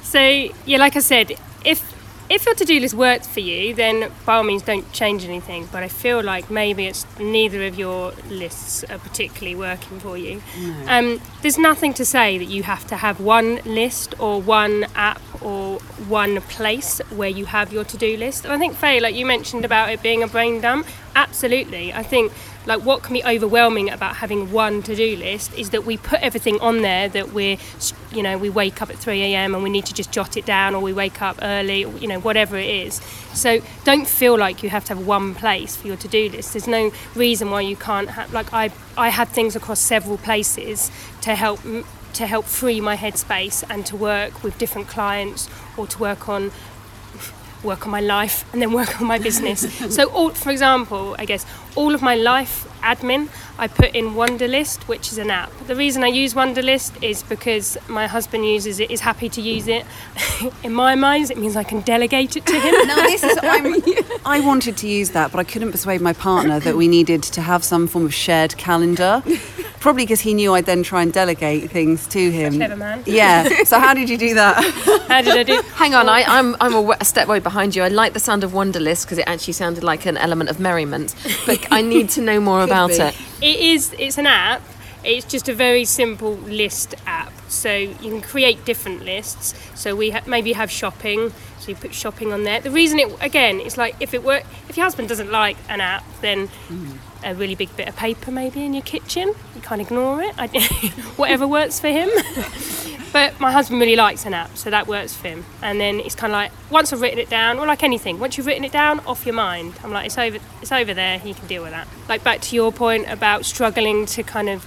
So 0.04 0.20
yeah, 0.66 0.78
like 0.78 0.96
I 0.96 1.00
said, 1.00 1.32
if 1.66 1.92
if 2.30 2.46
your 2.46 2.56
to-do 2.56 2.80
list 2.80 2.94
works 2.96 3.28
for 3.28 3.42
you, 3.42 3.76
then 3.76 4.10
by 4.26 4.38
all 4.38 4.44
means 4.44 4.62
don't 4.64 4.90
change 4.94 5.26
anything. 5.26 5.68
But 5.72 5.84
I 5.84 5.88
feel 5.90 6.24
like 6.24 6.50
maybe 6.50 6.86
it's 6.86 7.06
neither 7.20 7.66
of 7.68 7.78
your 7.78 8.14
lists 8.30 8.84
are 8.86 8.98
particularly 8.98 9.56
working 9.56 10.00
for 10.00 10.18
you. 10.18 10.42
Um, 10.88 11.20
there's 11.42 11.58
nothing 11.58 11.94
to 11.96 12.06
say 12.06 12.38
that 12.38 12.46
you 12.46 12.64
have 12.64 12.88
to 12.88 12.96
have 12.96 13.20
one 13.20 13.58
list 13.66 14.16
or 14.20 14.42
one 14.42 14.86
app 14.96 15.22
or 15.44 15.80
one 16.08 16.40
place 16.42 17.00
where 17.12 17.30
you 17.30 17.46
have 17.46 17.74
your 17.74 17.84
to-do 17.84 18.16
list. 18.18 18.46
And 18.46 18.54
I 18.54 18.58
think 18.58 18.76
Faye, 18.76 19.02
like 19.02 19.16
you 19.16 19.26
mentioned 19.26 19.66
about 19.66 19.90
it 19.90 20.02
being 20.02 20.24
a 20.24 20.28
brain 20.28 20.62
dump, 20.62 20.88
absolutely. 21.16 21.94
I 21.94 22.04
think 22.04 22.32
like 22.66 22.82
what 22.82 23.04
can 23.04 23.14
be 23.14 23.24
overwhelming 23.24 23.90
about 23.90 24.18
having 24.18 24.52
one 24.52 24.82
to-do 24.82 25.16
list 25.18 25.54
is 25.58 25.72
that 25.72 25.86
we 25.86 25.98
put 25.98 26.22
everything 26.22 26.60
on 26.62 26.82
there 26.82 27.10
that 27.10 27.34
we're 27.34 27.58
you 28.12 28.24
know 28.24 28.38
we 28.38 28.50
wake 28.50 28.82
up 28.82 28.90
at 28.90 28.98
3 28.98 29.22
a.m 29.22 29.54
and 29.54 29.64
we 29.64 29.70
need 29.70 29.86
to 29.86 29.94
just 29.94 30.12
jot 30.12 30.38
it 30.38 30.46
down 30.46 30.74
or 30.76 30.82
we 30.82 30.94
wake 30.94 31.22
up 31.22 31.38
early 31.42 31.84
or, 31.84 31.96
you 31.98 32.08
know 32.08 32.20
whatever 32.20 32.58
it 32.58 32.70
is 32.70 32.96
so 33.34 33.60
don't 33.84 34.08
feel 34.08 34.38
like 34.38 34.64
you 34.64 34.70
have 34.70 34.86
to 34.86 34.96
have 34.96 35.06
one 35.06 35.36
place 35.36 35.76
for 35.76 35.88
your 35.88 35.98
to-do 35.98 36.30
list 36.30 36.54
there's 36.54 36.68
no 36.68 36.92
reason 37.16 37.52
why 37.52 37.62
you 37.62 37.76
can't 37.76 38.10
have 38.12 38.32
like 38.34 38.54
i 38.54 38.72
i 38.98 39.10
had 39.10 39.28
things 39.28 39.56
across 39.56 39.80
several 39.80 40.18
places 40.18 40.90
to 41.22 41.36
help 41.36 41.60
to 42.14 42.28
help 42.28 42.46
free 42.46 42.80
my 42.80 42.96
headspace 42.96 43.64
and 43.70 43.86
to 43.86 43.96
work 43.96 44.44
with 44.44 44.58
different 44.58 44.88
clients 44.88 45.50
or 45.78 45.88
to 45.88 45.98
work 46.00 46.30
on 46.30 46.52
work 47.64 47.86
on 47.86 47.92
my 47.92 48.02
life 48.02 48.46
and 48.54 48.62
then 48.62 48.72
work 48.74 49.02
on 49.02 49.08
my 49.08 49.20
business. 49.20 49.62
so, 49.96 50.10
all, 50.12 50.30
for 50.32 50.52
example, 50.52 51.16
I 51.20 51.26
guess 51.26 51.46
all 51.76 51.96
of 51.96 52.02
my 52.02 52.16
life 52.16 52.68
admin 52.84 53.30
I 53.58 53.68
put 53.68 53.96
in 53.96 54.16
Wunderlist, 54.16 54.88
which 54.88 55.12
is 55.12 55.18
an 55.20 55.30
app. 55.30 55.52
The 55.68 55.76
reason 55.76 56.04
I 56.04 56.08
use 56.08 56.34
Wunderlist 56.34 56.92
is 57.04 57.22
because 57.24 57.78
my 57.88 58.08
husband 58.08 58.46
uses 58.46 58.80
it, 58.80 58.90
is 58.90 59.02
happy 59.02 59.30
to 59.30 59.42
use 59.42 59.68
it. 59.68 59.86
in 60.64 60.74
my 60.74 60.96
mind, 60.96 61.30
it 61.32 61.38
means 61.38 61.56
I 61.56 61.64
can 61.64 61.82
delegate 61.82 62.36
it 62.36 62.46
to 62.48 62.60
him. 62.60 62.74
No, 62.88 62.96
this 62.96 63.24
is. 63.24 63.38
I'm, 63.44 63.76
I 64.26 64.40
wanted 64.40 64.76
to 64.78 64.88
use 64.88 65.12
that, 65.12 65.32
but 65.32 65.40
I 65.40 65.44
couldn't 65.44 65.72
persuade 65.72 66.02
my 66.02 66.14
partner 66.14 66.60
that 66.62 66.76
we 66.76 66.88
needed 66.88 67.22
to 67.24 67.42
have 67.42 67.64
some 67.64 67.88
form 67.88 68.06
of 68.06 68.14
shared 68.14 68.58
calendar. 68.58 69.22
Probably 69.80 70.04
because 70.04 70.22
he 70.22 70.34
knew 70.34 70.54
I'd 70.56 70.66
then 70.66 70.82
try 70.82 71.02
and 71.02 71.12
delegate 71.14 71.70
things 71.70 72.08
to 72.08 72.32
him. 72.32 72.56
clever 72.56 72.76
man. 72.76 73.04
Yeah. 73.06 73.50
So 73.66 73.80
how 73.80 73.94
did 73.94 74.10
you 74.10 74.18
do 74.18 74.34
that? 74.36 74.56
How 75.08 75.22
did 75.22 75.38
I 75.38 75.44
do? 75.44 75.62
Hang 75.76 75.94
on, 75.96 76.08
I, 76.10 76.24
I'm 76.24 76.56
I'm 76.60 76.74
a, 76.74 76.84
w- 76.88 76.98
a 77.00 77.06
step 77.06 77.28
way 77.28 77.40
behind 77.40 77.76
you. 77.76 77.82
I 77.84 77.88
like 77.88 78.14
the 78.14 78.20
sound 78.20 78.44
of 78.44 78.52
Wunderlist 78.52 79.06
because 79.06 79.18
it 79.18 79.28
actually 79.28 79.54
sounded 79.54 79.84
like 79.84 80.06
an 80.06 80.18
element 80.18 80.50
of 80.50 80.60
merriment, 80.60 81.16
but 81.46 81.66
I 81.72 81.82
need 81.82 82.10
to 82.12 82.22
know 82.22 82.40
more 82.40 82.62
about 82.64 82.73
be. 82.88 82.94
it. 82.96 83.16
It 83.42 83.60
is. 83.60 83.96
It's 83.98 84.18
an 84.18 84.28
app. 84.28 84.62
It's 85.04 85.26
just 85.26 85.50
a 85.50 85.54
very 85.54 85.86
simple 85.86 86.34
list 86.34 86.96
app. 87.06 87.34
So 87.50 87.74
you 87.76 87.96
can 87.98 88.22
create 88.22 88.64
different 88.66 89.04
lists. 89.04 89.54
So 89.76 89.96
we 89.96 90.12
ha- 90.12 90.24
maybe 90.26 90.54
have 90.54 90.72
shopping. 90.72 91.32
So 91.60 91.70
you 91.70 91.76
put 91.76 91.94
shopping 91.94 92.34
on 92.34 92.44
there. 92.44 92.60
The 92.62 92.72
reason 92.72 93.00
it 93.00 93.10
again, 93.22 93.60
it's 93.60 93.78
like 93.78 93.96
if 94.00 94.14
it 94.14 94.24
were 94.24 94.42
if 94.70 94.78
your 94.78 94.86
husband 94.86 95.10
doesn't 95.10 95.32
like 95.32 95.58
an 95.70 95.82
app, 95.82 96.04
then 96.22 96.50
a 97.24 97.34
really 97.36 97.56
big 97.56 97.76
bit 97.78 97.88
of 97.88 97.96
paper 97.96 98.32
maybe 98.32 98.64
in 98.64 98.74
your 98.74 98.84
kitchen. 98.84 99.34
You 99.56 99.62
can't 99.62 99.82
ignore 99.82 100.22
it. 100.22 100.34
I, 100.38 100.48
whatever 101.16 101.48
works 101.48 101.80
for 101.80 101.88
him. 101.88 102.10
But 103.14 103.40
my 103.40 103.52
husband 103.52 103.80
really 103.80 103.96
likes 103.96 104.26
an 104.26 104.34
app, 104.34 104.58
so 104.58 104.72
that 104.72 104.88
works 104.88 105.16
for 105.16 105.28
him. 105.28 105.46
And 105.62 105.80
then 105.80 106.00
it's 106.00 106.16
kind 106.16 106.34
of 106.34 106.36
like 106.36 106.52
once 106.72 106.92
I've 106.92 107.00
written 107.00 107.20
it 107.20 107.30
down, 107.30 107.60
or 107.60 107.68
like 107.68 107.84
anything, 107.84 108.18
once 108.20 108.38
you've 108.38 108.48
written 108.48 108.64
it 108.64 108.72
down, 108.72 109.00
off 109.02 109.26
your 109.26 109.36
mind. 109.36 109.76
I'm 109.84 109.92
like, 109.92 110.08
it's 110.08 110.18
over, 110.18 110.40
it's 110.62 110.72
over 110.72 110.96
there. 110.96 111.20
He 111.20 111.36
can 111.36 111.48
deal 111.48 111.62
with 111.62 111.72
that. 111.72 111.88
Like 112.10 112.24
back 112.24 112.42
to 112.42 112.56
your 112.56 112.72
point 112.74 113.08
about 113.08 113.46
struggling 113.46 114.08
to 114.08 114.24
kind 114.24 114.50
of 114.50 114.66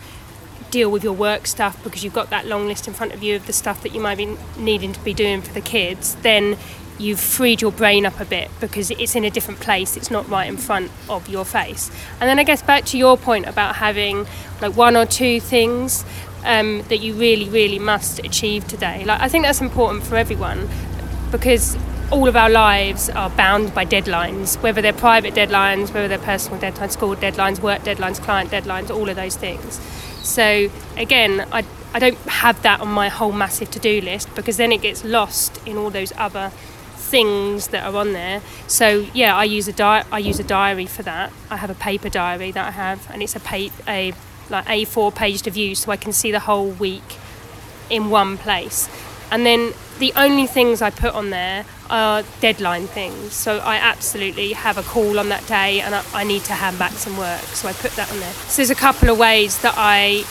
deal 0.71 0.91
with 0.91 1.03
your 1.03 1.13
work 1.13 1.47
stuff 1.47 1.83
because 1.83 2.05
you've 2.05 2.15
got 2.15 2.31
that 2.31 2.47
long 2.47 2.67
list 2.67 2.87
in 2.87 2.95
front 2.95 3.13
of 3.13 3.23
you 3.23 3.37
of 3.37 3.47
the 3.47 3.53
stuff 3.53 3.83
that 3.83 3.93
you 3.93 4.01
might 4.01 4.19
be 4.19 4.37
needing 4.57 4.93
to 4.93 5.01
be 5.01 5.13
doing 5.13 5.43
for 5.43 5.53
the 5.53 5.61
kids. 5.61 6.15
Then 6.17 6.57
you've 6.99 7.21
freed 7.21 7.61
your 7.61 7.73
brain 7.73 8.07
up 8.07 8.21
a 8.21 8.25
bit 8.25 8.49
because 8.61 8.91
it's 8.93 9.17
in 9.17 9.25
a 9.25 9.31
different 9.31 9.59
place. 9.61 9.97
It's 9.97 10.11
not 10.11 10.29
right 10.29 10.49
in 10.49 10.57
front 10.57 10.91
of 11.09 11.29
your 11.29 11.45
face. 11.45 11.91
And 12.21 12.29
then 12.29 12.39
I 12.39 12.45
guess 12.45 12.63
back 12.63 12.85
to 12.87 12.99
your 12.99 13.17
point 13.17 13.47
about 13.47 13.77
having 13.77 14.27
like 14.61 14.77
one 14.77 14.97
or 14.97 15.05
two 15.05 15.41
things 15.41 16.05
um, 16.47 16.83
that 16.89 16.99
you 16.99 17.13
really, 17.15 17.49
really 17.49 17.79
must 17.79 18.21
achieve 18.21 18.67
today. 18.67 19.05
Like 19.05 19.21
I 19.21 19.29
think 19.29 19.45
that's 19.45 19.61
important 19.61 20.05
for 20.05 20.17
everyone 20.17 20.69
because 21.31 21.77
all 22.11 22.29
of 22.29 22.37
our 22.37 22.49
lives 22.49 23.11
are 23.11 23.29
bound 23.31 23.75
by 23.75 23.85
deadlines, 23.85 24.63
whether 24.63 24.81
they're 24.81 24.93
private 24.93 25.35
deadlines, 25.35 25.93
whether 25.93 26.07
they're 26.09 26.19
personal 26.19 26.59
deadlines, 26.61 26.93
school 26.93 27.17
deadlines, 27.17 27.61
work 27.61 27.83
deadlines, 27.83 28.23
client 28.23 28.51
deadlines, 28.51 28.91
all 28.91 29.09
of 29.09 29.17
those 29.17 29.37
things. 29.37 29.81
So 30.23 30.71
again, 30.97 31.47
I, 31.53 31.65
I 31.93 31.99
don't 31.99 32.17
have 32.29 32.63
that 32.63 32.81
on 32.81 32.89
my 32.89 33.09
whole 33.09 33.33
massive 33.33 33.71
to-do 33.73 34.01
list 34.01 34.33
because 34.37 34.57
then 34.57 34.71
it 34.71 34.83
gets 34.83 35.05
lost 35.05 35.61
in 35.67 35.77
all 35.77 35.91
those 35.91 36.13
other 36.17 36.53
things 36.95 37.69
that 37.69 37.85
are 37.85 37.97
on 37.97 38.13
there. 38.13 38.41
So 38.69 39.07
yeah, 39.13 39.35
I 39.37 39.45
use 39.45 39.67
a 39.69 39.73
di- 39.73 40.05
I 40.11 40.19
use 40.19 40.39
a 40.39 40.45
diary 40.45 40.87
for 40.87 41.03
that. 41.03 41.33
I 41.51 41.57
have 41.57 41.71
a 41.71 41.75
paper 41.75 42.09
diary 42.09 42.51
that 42.53 42.67
I 42.67 42.71
have, 42.71 43.09
and 43.11 43.23
it's 43.23 43.37
a 43.37 43.41
pa- 43.41 43.71
a 43.89 44.13
like 44.51 44.67
A4 44.67 45.15
page 45.15 45.43
to 45.43 45.51
view, 45.51 45.75
so 45.75 45.93
I 45.93 45.97
can 45.97 46.13
see 46.13 46.31
the 46.31 46.41
whole 46.41 46.69
week 46.69 47.17
in 47.91 48.11
one 48.11 48.39
place. 48.39 48.89
And 49.31 49.45
then 49.45 49.73
the 49.99 50.13
only 50.17 50.47
things 50.47 50.83
I 50.83 50.91
put 50.91 51.15
on 51.15 51.31
there 51.31 51.65
are 51.89 52.23
deadline 52.41 52.87
things. 52.87 53.33
So 53.33 53.59
I 53.59 53.77
absolutely 53.77 54.53
have 54.53 54.79
a 54.79 54.83
call 54.83 55.19
on 55.19 55.29
that 55.31 55.47
day 55.47 55.81
and 55.81 55.95
I, 55.95 56.05
I 56.13 56.25
need 56.25 56.43
to 56.45 56.53
hand 56.53 56.79
back 56.79 56.93
some 56.93 57.17
work. 57.17 57.41
So 57.41 57.69
I 57.69 57.73
put 57.73 57.93
that 57.93 58.11
on 58.11 58.21
there. 58.21 58.33
So 58.33 58.57
there's 58.57 58.71
a 58.71 58.75
couple 58.75 59.09
of 59.11 59.19
ways 59.19 59.61
that 59.63 59.75
I, 59.77 60.25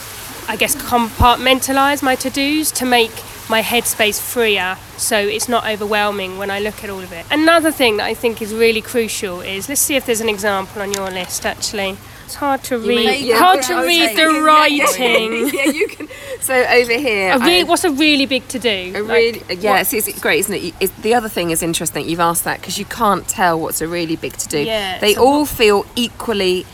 I 0.47 0.55
guess, 0.55 0.75
compartmentalize 0.75 2.03
my 2.03 2.15
to 2.15 2.29
dos 2.29 2.71
to 2.71 2.85
make 2.85 3.11
my 3.47 3.61
headspace 3.61 4.19
freer 4.19 4.75
so 4.97 5.17
it's 5.17 5.47
not 5.47 5.67
overwhelming 5.67 6.37
when 6.37 6.49
I 6.49 6.59
look 6.59 6.83
at 6.83 6.89
all 6.89 6.99
of 6.99 7.11
it. 7.11 7.25
Another 7.29 7.71
thing 7.71 7.97
that 7.97 8.05
I 8.05 8.13
think 8.13 8.41
is 8.41 8.53
really 8.53 8.81
crucial 8.81 9.41
is 9.41 9.69
let's 9.69 9.81
see 9.81 9.95
if 9.95 10.05
there's 10.05 10.21
an 10.21 10.29
example 10.29 10.81
on 10.81 10.91
your 10.93 11.09
list 11.11 11.45
actually. 11.45 11.97
It's 12.25 12.35
hard 12.35 12.63
to 12.65 12.77
read. 12.79 13.05
may- 13.05 13.19
yeah, 13.21 13.37
hard 13.37 13.61
to 13.63 13.75
read 13.85 14.17
the 14.17 14.41
writing. 14.41 15.49
yeah, 15.53 15.65
you 15.65 15.87
can. 15.87 16.07
So 16.41 16.53
over 16.53 16.93
here, 16.97 17.33
A 17.33 17.39
re- 17.39 17.61
I- 17.61 17.63
what's 17.63 17.83
a 17.83 17.91
really 17.91 18.25
big 18.25 18.47
to 18.49 18.59
do? 18.59 18.93
A 18.95 19.03
really, 19.03 19.41
yeah, 19.59 19.79
it's, 19.81 19.93
it's 19.93 20.19
great, 20.19 20.39
isn't 20.39 20.53
it? 20.53 20.61
You- 20.63 20.73
It's, 20.79 20.93
the 21.01 21.13
other 21.13 21.29
thing 21.29 21.51
is 21.51 21.61
interesting. 21.63 22.07
You've 22.09 22.19
asked 22.19 22.43
that 22.43 22.59
because 22.59 22.77
you 22.77 22.85
can't 22.85 23.27
tell 23.27 23.59
what's 23.59 23.81
a 23.81 23.87
really 23.87 24.15
big 24.15 24.33
to 24.37 24.47
do. 24.47 24.59
Yeah, 24.59 24.99
they 24.99 25.15
all 25.15 25.45
feel 25.45 25.85
equally 25.95 26.65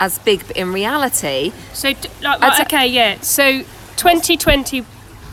as 0.00 0.18
big, 0.18 0.46
but 0.46 0.56
in 0.56 0.72
reality, 0.72 1.52
So, 1.72 1.88
like, 2.22 2.40
right, 2.40 2.60
okay, 2.66 2.86
yeah. 2.86 3.20
So, 3.20 3.62
2020 3.96 4.84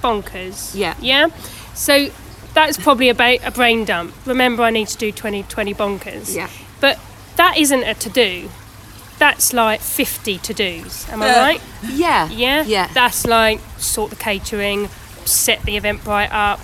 bonkers. 0.02 0.74
Yeah. 0.76 0.96
Yeah. 1.00 1.28
So, 1.76 2.10
that's 2.54 2.78
probably 2.78 3.10
about 3.10 3.40
a 3.44 3.52
brain 3.52 3.86
dump. 3.86 4.14
Remember, 4.26 4.64
I 4.64 4.70
need 4.72 4.88
to 4.88 4.98
do 4.98 5.12
2020 5.12 5.74
bonkers. 5.76 6.36
Yeah. 6.36 6.50
But 6.82 7.00
that 7.36 7.58
isn't 7.58 7.84
a 7.84 7.94
to 7.96 8.10
do. 8.10 8.50
That's 9.18 9.54
like 9.54 9.80
50 9.82 10.38
to 10.40 10.54
dos. 10.54 11.10
Am 11.10 11.22
I 11.24 11.30
right? 11.38 11.62
yeah, 11.84 12.30
Yeah. 12.30 12.64
yeah. 12.66 12.88
That's 12.94 13.26
like 13.26 13.60
sort 13.78 14.10
the 14.10 14.16
catering, 14.18 14.88
set 15.26 15.62
the 15.64 15.78
event 15.78 16.06
right 16.06 16.30
up. 16.32 16.60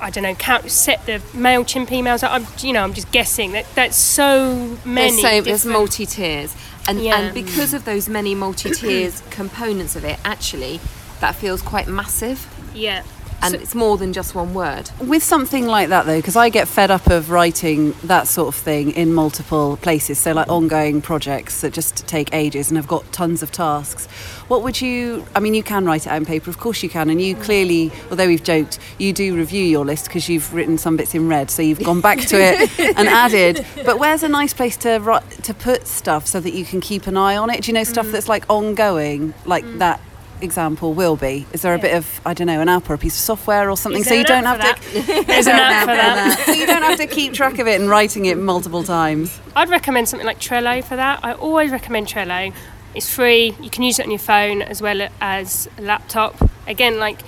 I 0.00 0.10
don't 0.10 0.24
know, 0.24 0.34
count, 0.34 0.70
set 0.70 1.06
the 1.06 1.20
Mailchimp 1.32 1.86
emails 1.88 2.22
up. 2.22 2.32
I'm, 2.32 2.46
you 2.58 2.72
know, 2.74 2.82
I'm 2.82 2.92
just 2.92 3.10
guessing 3.12 3.52
that 3.52 3.64
that's 3.74 3.96
so 3.96 4.76
many. 4.84 5.22
there's 5.22 5.22
so 5.22 5.40
there's 5.40 5.64
multi 5.64 6.04
tiers, 6.04 6.54
and 6.86 7.00
Yeah. 7.02 7.18
and 7.18 7.34
because 7.34 7.72
of 7.72 7.84
those 7.86 8.08
many 8.08 8.34
multi 8.34 8.70
tiers 8.70 9.22
components 9.30 9.96
of 9.96 10.04
it, 10.04 10.18
actually, 10.24 10.80
that 11.20 11.34
feels 11.36 11.62
quite 11.62 11.86
massive, 11.86 12.46
Yeah. 12.74 13.02
And 13.44 13.52
So- 13.52 13.60
it's 13.60 13.74
more 13.74 13.98
than 13.98 14.12
just 14.12 14.34
one 14.34 14.54
word. 14.54 14.90
With 15.00 15.22
something 15.22 15.66
like 15.66 15.90
that, 15.90 16.06
though, 16.06 16.16
because 16.16 16.36
I 16.36 16.48
get 16.48 16.66
fed 16.66 16.90
up 16.90 17.08
of 17.08 17.30
writing 17.30 17.94
that 18.04 18.26
sort 18.26 18.48
of 18.48 18.54
thing 18.54 18.90
in 18.92 19.12
multiple 19.12 19.76
places, 19.82 20.18
so 20.18 20.32
like 20.32 20.48
ongoing 20.48 21.02
projects 21.02 21.60
that 21.60 21.72
just 21.72 22.06
take 22.06 22.32
ages 22.32 22.70
and 22.70 22.76
have 22.78 22.88
got 22.88 23.10
tons 23.12 23.42
of 23.42 23.52
tasks. 23.52 24.06
What 24.48 24.62
would 24.62 24.80
you? 24.80 25.24
I 25.34 25.40
mean, 25.40 25.54
you 25.54 25.62
can 25.62 25.84
write 25.84 26.06
it 26.06 26.08
out 26.08 26.16
on 26.16 26.24
paper, 26.24 26.48
of 26.50 26.58
course 26.58 26.82
you 26.82 26.88
can, 26.88 27.10
and 27.10 27.20
you 27.20 27.36
mm. 27.36 27.42
clearly, 27.42 27.92
although 28.10 28.26
we've 28.26 28.42
joked, 28.42 28.78
you 28.98 29.12
do 29.12 29.36
review 29.36 29.64
your 29.64 29.84
list 29.84 30.06
because 30.06 30.28
you've 30.28 30.52
written 30.54 30.78
some 30.78 30.96
bits 30.96 31.14
in 31.14 31.28
red, 31.28 31.50
so 31.50 31.62
you've 31.62 31.82
gone 31.82 32.00
back 32.00 32.18
to 32.18 32.36
it 32.36 32.70
and 32.96 33.08
added. 33.08 33.66
But 33.84 33.98
where's 33.98 34.22
a 34.22 34.28
nice 34.28 34.54
place 34.54 34.76
to 34.78 35.22
to 35.42 35.54
put 35.54 35.86
stuff 35.86 36.26
so 36.26 36.40
that 36.40 36.54
you 36.54 36.64
can 36.64 36.80
keep 36.80 37.06
an 37.06 37.16
eye 37.16 37.36
on 37.36 37.50
it? 37.50 37.62
Do 37.62 37.70
you 37.70 37.74
know 37.74 37.84
stuff 37.84 38.06
mm. 38.06 38.12
that's 38.12 38.28
like 38.28 38.44
ongoing, 38.48 39.34
like 39.44 39.64
mm. 39.64 39.78
that? 39.78 40.00
Example 40.44 40.94
will 40.94 41.16
be. 41.16 41.46
Is 41.52 41.62
there 41.62 41.74
a 41.74 41.78
bit 41.78 41.94
of 41.94 42.20
I 42.24 42.34
don't 42.34 42.46
know 42.46 42.60
an 42.60 42.68
app 42.68 42.88
or 42.88 42.94
a 42.94 42.98
piece 42.98 43.14
of 43.14 43.20
software 43.20 43.70
or 43.70 43.76
something 43.76 44.04
so 44.04 44.14
you 44.14 44.24
don't 44.24 44.44
have 44.44 44.60
to 44.60 45.02
There's 45.24 45.46
an 45.46 45.56
app 45.56 45.80
for 45.80 45.96
that. 45.96 46.42
so 46.46 46.52
you 46.52 46.66
don't 46.66 46.82
have 46.82 46.98
to 46.98 47.06
keep 47.06 47.32
track 47.32 47.58
of 47.58 47.66
it 47.66 47.80
and 47.80 47.90
writing 47.90 48.26
it 48.26 48.38
multiple 48.38 48.84
times. 48.84 49.38
I'd 49.56 49.70
recommend 49.70 50.08
something 50.08 50.26
like 50.26 50.38
Trello 50.38 50.84
for 50.84 50.96
that. 50.96 51.20
I 51.24 51.32
always 51.32 51.70
recommend 51.72 52.06
Trello. 52.06 52.54
It's 52.94 53.12
free. 53.12 53.56
You 53.60 53.70
can 53.70 53.82
use 53.82 53.98
it 53.98 54.04
on 54.04 54.10
your 54.10 54.20
phone 54.20 54.62
as 54.62 54.80
well 54.80 55.08
as 55.20 55.68
a 55.78 55.82
laptop. 55.82 56.36
Again, 56.68 56.98
like 56.98 57.22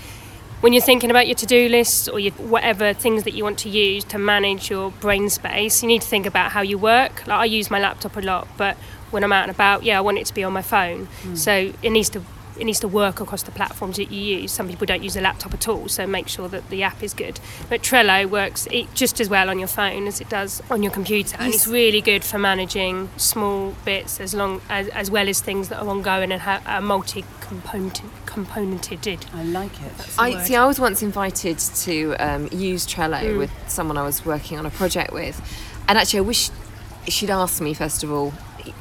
when 0.61 0.73
you're 0.73 0.83
thinking 0.83 1.11
about 1.11 1.27
your 1.27 1.35
to-do 1.35 1.69
list 1.69 2.09
or 2.09 2.19
your 2.19 2.33
whatever 2.35 2.93
things 2.93 3.25
that 3.25 3.35
you 3.35 3.45
want 3.45 3.59
to 3.61 3.69
use 3.69 4.05
to 4.05 4.19
manage 4.19 4.71
your 4.71 4.91
brain 4.91 5.29
space, 5.29 5.83
you 5.83 5.89
need 5.89 6.03
to 6.03 6.09
think 6.09 6.27
about 6.27 6.53
how 6.53 6.61
you 6.61 6.79
work. 6.79 7.27
Like 7.27 7.41
I 7.41 7.45
use 7.45 7.71
my 7.71 7.79
laptop 7.79 8.17
a 8.17 8.21
lot, 8.21 8.49
but 8.57 8.77
when 9.11 9.23
I'm 9.23 9.33
out 9.33 9.43
and 9.43 9.51
about, 9.51 9.83
yeah, 9.83 9.99
I 9.99 10.01
want 10.01 10.19
it 10.19 10.27
to 10.27 10.35
be 10.35 10.45
on 10.45 10.53
my 10.53 10.63
phone. 10.63 11.07
Hmm. 11.23 11.35
So 11.37 11.73
it 11.83 11.91
needs 11.91 12.09
to 12.11 12.23
it 12.59 12.65
needs 12.65 12.81
to 12.81 12.89
work 12.89 13.21
across 13.21 13.43
the 13.43 13.51
platforms 13.51 13.97
that 13.97 14.11
you 14.11 14.39
use. 14.41 14.53
Some 14.53 14.69
people 14.69 14.87
don't 14.87 15.03
use 15.03 15.17
a 15.17 15.21
laptop 15.21 15.55
at 15.55 15.69
all, 15.69 15.89
so 15.89 16.07
make 16.07 16.29
sure 16.29 16.49
that 16.49 16.69
the 16.71 16.83
app 16.83 17.03
is 17.03 17.15
good. 17.15 17.41
But 17.69 17.83
Trello 17.83 18.29
works 18.29 18.67
it 18.71 18.93
just 18.95 19.21
as 19.21 19.29
well 19.29 19.51
on 19.51 19.59
your 19.59 19.69
phone 19.69 20.07
as 20.07 20.21
it 20.21 20.29
does 20.29 20.63
on 20.71 20.83
your 20.83 20.93
computer, 20.93 21.37
and 21.39 21.53
it's 21.53 21.67
really 21.67 22.01
good 22.01 22.25
for 22.25 22.39
managing 22.39 23.09
small 23.17 23.75
bits 23.85 24.21
as 24.21 24.35
long 24.35 24.61
as, 24.69 24.89
as 24.89 25.11
well 25.11 25.29
as 25.29 25.41
things 25.41 25.69
that 25.69 25.81
are 25.81 25.89
ongoing 25.89 26.33
and 26.33 26.43
ha- 26.43 26.63
are 26.67 26.81
multi-component 26.81 28.01
componented. 28.27 29.25
I 29.33 29.43
like 29.45 29.73
it. 29.83 29.93
I 30.19 30.43
see. 30.43 30.57
I 30.57 30.67
was 30.67 30.79
once 30.79 31.03
invited 31.03 31.59
to 31.59 32.15
um, 32.17 32.49
use 32.53 32.87
Trello 32.87 33.39
with 33.39 33.51
someone 33.69 33.97
I 33.97 34.03
was 34.03 34.25
working 34.25 34.59
on 34.59 34.67
a 34.67 34.71
project 34.71 35.13
with, 35.13 35.41
and 35.89 35.97
actually, 35.99 36.19
I 36.19 36.23
wish 36.23 36.51
she'd 37.09 37.31
asked 37.31 37.61
me 37.61 37.73
first 37.75 38.03
of 38.03 38.13
all. 38.13 38.33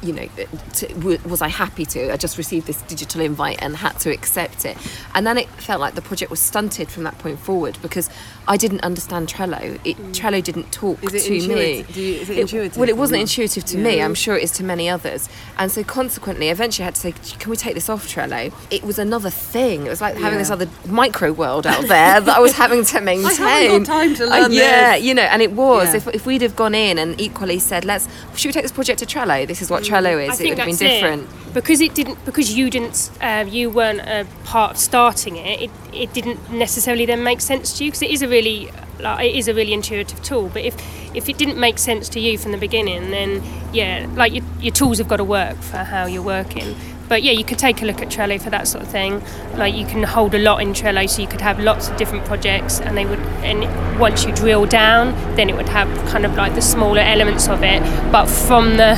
You 0.02 0.12
know, 0.12 0.28
to, 0.74 1.18
was 1.28 1.42
I 1.42 1.48
happy 1.48 1.84
to? 1.86 2.12
I 2.12 2.16
just 2.16 2.38
received 2.38 2.66
this 2.66 2.82
digital 2.82 3.20
invite 3.20 3.58
and 3.62 3.76
had 3.76 3.98
to 4.00 4.10
accept 4.10 4.64
it, 4.64 4.76
and 5.14 5.26
then 5.26 5.38
it 5.38 5.48
felt 5.48 5.80
like 5.80 5.94
the 5.94 6.02
project 6.02 6.30
was 6.30 6.40
stunted 6.40 6.88
from 6.90 7.04
that 7.04 7.18
point 7.18 7.38
forward 7.38 7.78
because 7.82 8.08
I 8.48 8.56
didn't 8.56 8.82
understand 8.82 9.28
Trello. 9.28 9.78
It, 9.84 9.96
Trello 10.12 10.42
didn't 10.42 10.70
talk 10.72 10.98
it 11.02 11.10
to 11.10 11.30
me. 11.30 11.36
intuitive? 11.38 11.94
Do 11.94 12.00
you- 12.02 12.20
is 12.20 12.30
it 12.30 12.38
intuitive 12.38 12.76
Well, 12.76 12.88
it 12.88 12.96
wasn't 12.96 13.20
intuitive 13.22 13.64
to 13.66 13.78
me. 13.78 14.00
I'm 14.00 14.14
sure 14.14 14.36
it 14.36 14.42
is 14.44 14.52
to 14.52 14.64
many 14.64 14.88
others. 14.88 15.28
And 15.58 15.70
so 15.72 15.82
consequently, 15.82 16.48
eventually 16.48 16.84
I 16.84 16.86
had 16.86 16.94
to 16.94 17.00
say, 17.00 17.12
can 17.38 17.50
we 17.50 17.56
take 17.56 17.74
this 17.74 17.88
off 17.88 18.06
Trello? 18.08 18.52
It 18.70 18.82
was 18.84 18.98
another 18.98 19.30
thing. 19.30 19.86
It 19.86 19.88
was 19.88 20.00
like 20.00 20.16
having 20.16 20.38
this 20.38 20.50
other 20.50 20.68
micro 20.86 21.32
world 21.32 21.66
out 21.66 21.86
there 21.88 22.20
that 22.20 22.36
I 22.36 22.40
was 22.40 22.52
having 22.52 22.84
to 22.84 23.00
maintain. 23.10 23.82
got 23.82 23.86
time 23.86 24.14
to 24.16 24.24
Uh, 24.24 24.28
learn 24.42 24.52
yeah, 24.52 24.94
this. 24.94 25.04
you 25.04 25.14
know, 25.14 25.22
and 25.22 25.42
it 25.42 25.52
was. 25.52 25.88
Yeah. 25.90 25.96
If, 25.96 26.08
if 26.08 26.26
we'd 26.26 26.42
have 26.42 26.54
gone 26.56 26.74
in 26.74 26.98
and 26.98 27.20
equally 27.20 27.58
said, 27.58 27.84
let's, 27.84 28.06
should 28.36 28.48
we 28.48 28.52
take 28.52 28.62
this 28.64 28.72
project 28.72 29.00
to 29.00 29.06
Trello? 29.06 29.46
This 29.46 29.60
is 29.62 29.70
what 29.70 29.75
Trello 29.82 30.28
is. 30.28 30.40
It 30.40 30.48
would 30.50 30.58
have 30.58 30.66
been 30.66 30.76
different. 30.76 31.22
it. 31.22 31.54
because 31.54 31.80
it 31.80 31.94
didn't 31.94 32.24
because 32.24 32.56
you 32.56 32.70
didn't 32.70 33.10
uh, 33.20 33.44
you 33.48 33.70
weren't 33.70 34.00
a 34.00 34.26
part 34.44 34.72
of 34.72 34.78
starting 34.78 35.36
it, 35.36 35.62
it. 35.62 35.70
It 35.92 36.12
didn't 36.12 36.50
necessarily 36.50 37.06
then 37.06 37.22
make 37.22 37.40
sense 37.40 37.78
to 37.78 37.84
you 37.84 37.90
because 37.90 38.02
it 38.02 38.10
is 38.10 38.22
a 38.22 38.28
really 38.28 38.70
like, 39.00 39.26
it 39.26 39.34
is 39.34 39.48
a 39.48 39.54
really 39.54 39.72
intuitive 39.72 40.22
tool. 40.22 40.50
But 40.52 40.64
if 40.64 40.74
if 41.16 41.28
it 41.28 41.38
didn't 41.38 41.58
make 41.58 41.78
sense 41.78 42.08
to 42.10 42.20
you 42.20 42.38
from 42.38 42.52
the 42.52 42.58
beginning, 42.58 43.10
then 43.10 43.42
yeah, 43.72 44.06
like 44.14 44.34
your, 44.34 44.44
your 44.60 44.72
tools 44.72 44.98
have 44.98 45.08
got 45.08 45.16
to 45.16 45.24
work 45.24 45.56
for 45.56 45.78
how 45.78 46.06
you're 46.06 46.22
working. 46.22 46.76
But 47.08 47.22
yeah, 47.22 47.32
you 47.32 47.44
could 47.44 47.58
take 47.58 47.82
a 47.82 47.84
look 47.84 48.02
at 48.02 48.08
Trello 48.08 48.40
for 48.40 48.50
that 48.50 48.66
sort 48.66 48.82
of 48.82 48.90
thing. 48.90 49.22
Like 49.54 49.74
you 49.74 49.86
can 49.86 50.02
hold 50.02 50.34
a 50.34 50.38
lot 50.38 50.60
in 50.60 50.72
Trello, 50.72 51.08
so 51.08 51.22
you 51.22 51.28
could 51.28 51.40
have 51.40 51.60
lots 51.60 51.88
of 51.88 51.96
different 51.96 52.24
projects, 52.24 52.80
and 52.80 52.96
they 52.96 53.06
would. 53.06 53.20
And 53.44 54.00
once 54.00 54.24
you 54.24 54.34
drill 54.34 54.66
down, 54.66 55.14
then 55.36 55.48
it 55.48 55.56
would 55.56 55.68
have 55.68 55.88
kind 56.08 56.26
of 56.26 56.34
like 56.34 56.54
the 56.54 56.62
smaller 56.62 57.00
elements 57.00 57.48
of 57.48 57.62
it. 57.62 57.80
But 58.10 58.26
from 58.26 58.76
the 58.76 58.96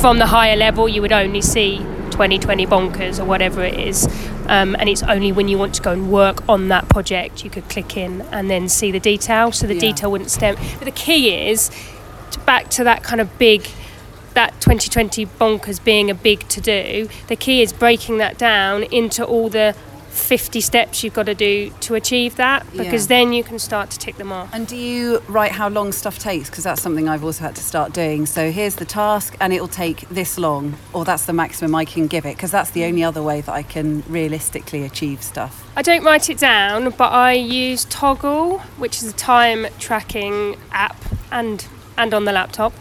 from 0.00 0.18
the 0.18 0.26
higher 0.26 0.56
level, 0.56 0.88
you 0.88 1.00
would 1.02 1.12
only 1.12 1.40
see 1.40 1.78
2020 2.10 2.66
bonkers 2.66 3.20
or 3.20 3.24
whatever 3.24 3.62
it 3.62 3.78
is. 3.78 4.06
Um, 4.46 4.74
and 4.78 4.88
it's 4.88 5.02
only 5.04 5.30
when 5.32 5.48
you 5.48 5.56
want 5.58 5.74
to 5.74 5.82
go 5.82 5.92
and 5.92 6.10
work 6.10 6.46
on 6.48 6.68
that 6.68 6.88
project 6.88 7.44
you 7.44 7.50
could 7.50 7.68
click 7.68 7.96
in 7.96 8.22
and 8.32 8.50
then 8.50 8.68
see 8.68 8.90
the 8.90 8.98
detail. 9.00 9.52
So 9.52 9.66
the 9.66 9.74
Yeah. 9.74 9.80
detail 9.80 10.10
wouldn't 10.10 10.30
stem. 10.30 10.56
But 10.78 10.84
the 10.86 10.90
key 10.90 11.48
is 11.48 11.70
to 12.32 12.40
back 12.40 12.68
to 12.70 12.84
that 12.84 13.02
kind 13.04 13.20
of 13.20 13.38
big, 13.38 13.68
that 14.34 14.60
2020 14.60 15.26
bonkers 15.26 15.82
being 15.82 16.10
a 16.10 16.14
big 16.14 16.48
to 16.48 16.60
do. 16.60 17.08
The 17.28 17.36
key 17.36 17.62
is 17.62 17.72
breaking 17.72 18.18
that 18.18 18.36
down 18.38 18.82
into 18.84 19.24
all 19.24 19.48
the 19.48 19.74
50 20.12 20.60
steps 20.60 21.02
you've 21.02 21.14
got 21.14 21.24
to 21.26 21.34
do 21.34 21.70
to 21.80 21.94
achieve 21.94 22.36
that 22.36 22.70
because 22.72 23.04
Yeah. 23.04 23.16
then 23.18 23.32
you 23.32 23.42
can 23.42 23.58
start 23.58 23.88
to 23.90 23.98
tick 23.98 24.16
them 24.18 24.30
off. 24.30 24.50
And 24.52 24.66
do 24.66 24.76
you 24.76 25.22
write 25.26 25.52
how 25.52 25.68
long 25.68 25.90
stuff 25.90 26.18
takes? 26.18 26.50
Because 26.50 26.64
that's 26.64 26.82
something 26.82 27.08
I've 27.08 27.24
also 27.24 27.44
had 27.44 27.56
to 27.56 27.62
start 27.62 27.92
doing. 27.94 28.26
So 28.26 28.50
here's 28.50 28.74
the 28.74 28.84
task, 28.84 29.34
and 29.40 29.52
it 29.54 29.60
will 29.60 29.68
take 29.68 30.06
this 30.10 30.38
long, 30.38 30.74
or 30.92 31.04
that's 31.06 31.24
the 31.24 31.32
maximum 31.32 31.74
I 31.74 31.86
can 31.86 32.06
give 32.08 32.26
it. 32.26 32.36
Because 32.36 32.50
that's 32.50 32.70
the 32.72 32.84
only 32.84 33.02
other 33.02 33.22
way 33.22 33.40
that 33.40 33.52
I 33.52 33.62
can 33.62 34.02
realistically 34.06 34.84
achieve 34.84 35.22
stuff. 35.22 35.66
I 35.76 35.82
don't 35.82 36.04
write 36.04 36.28
it 36.28 36.38
down, 36.38 36.90
but 36.90 37.10
I 37.10 37.32
use 37.32 37.86
Toggl, 37.86 38.60
which 38.78 38.98
is 39.02 39.08
a 39.08 39.12
time 39.14 39.66
tracking 39.78 40.56
app, 40.72 40.96
and 41.30 41.66
and 41.96 42.14
on 42.14 42.24
the 42.24 42.32
laptop. 42.32 42.72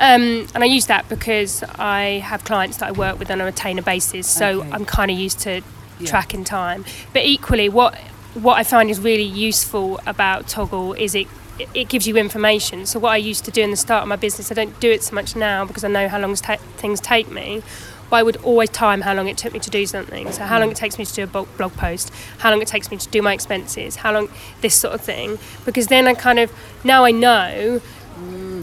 Um, 0.00 0.46
and 0.54 0.58
I 0.62 0.66
use 0.66 0.86
that 0.86 1.08
because 1.08 1.62
I 1.78 2.20
have 2.24 2.42
clients 2.44 2.76
that 2.78 2.88
I 2.88 2.92
work 2.92 3.18
with 3.18 3.30
on 3.30 3.40
a 3.40 3.44
retainer 3.44 3.80
basis, 3.82 4.26
so 4.28 4.60
Okay. 4.62 4.70
I'm 4.72 4.84
kind 4.84 5.10
of 5.10 5.16
used 5.16 5.38
to 5.40 5.62
tracking 6.04 6.44
time. 6.44 6.84
But 7.12 7.24
equally, 7.24 7.68
what 7.68 7.96
what 8.34 8.58
I 8.58 8.64
find 8.64 8.90
is 8.90 9.00
really 9.00 9.22
useful 9.22 9.98
about 10.06 10.46
Toggl 10.46 10.98
is 10.98 11.14
it 11.14 11.26
it 11.74 11.88
gives 11.88 12.06
you 12.06 12.16
information. 12.16 12.84
So 12.84 12.98
what 12.98 13.10
I 13.10 13.16
used 13.16 13.44
to 13.46 13.50
do 13.50 13.62
in 13.62 13.70
the 13.70 13.76
start 13.76 14.02
of 14.02 14.08
my 14.08 14.16
business, 14.16 14.50
I 14.50 14.54
don't 14.54 14.78
do 14.78 14.90
it 14.90 15.02
so 15.02 15.14
much 15.14 15.34
now 15.34 15.64
because 15.64 15.84
I 15.84 15.88
know 15.88 16.06
how 16.08 16.18
long 16.18 16.34
ta- 16.34 16.56
things 16.76 17.00
take 17.00 17.30
me. 17.30 17.62
But 18.10 18.16
I 18.16 18.22
would 18.22 18.36
always 18.36 18.70
time 18.70 19.00
how 19.00 19.14
long 19.14 19.26
it 19.26 19.36
took 19.36 19.52
me 19.52 19.58
to 19.58 19.70
do 19.70 19.84
something. 19.84 20.30
So 20.30 20.44
how 20.44 20.58
mm. 20.58 20.60
long 20.60 20.70
it 20.70 20.76
takes 20.76 20.96
me 20.96 21.04
to 21.04 21.12
do 21.12 21.22
a 21.24 21.26
blog 21.26 21.72
post, 21.72 22.12
how 22.38 22.50
long 22.50 22.62
it 22.62 22.68
takes 22.68 22.90
me 22.90 22.98
to 22.98 23.08
do 23.08 23.20
my 23.20 23.32
expenses, 23.32 23.96
how 23.96 24.12
long 24.12 24.28
this 24.60 24.74
sort 24.74 24.94
of 24.94 25.00
thing. 25.00 25.38
Because 25.64 25.88
then 25.88 26.06
I 26.06 26.14
kind 26.14 26.38
of 26.38 26.52
now 26.84 27.04
I 27.04 27.10
know 27.10 27.80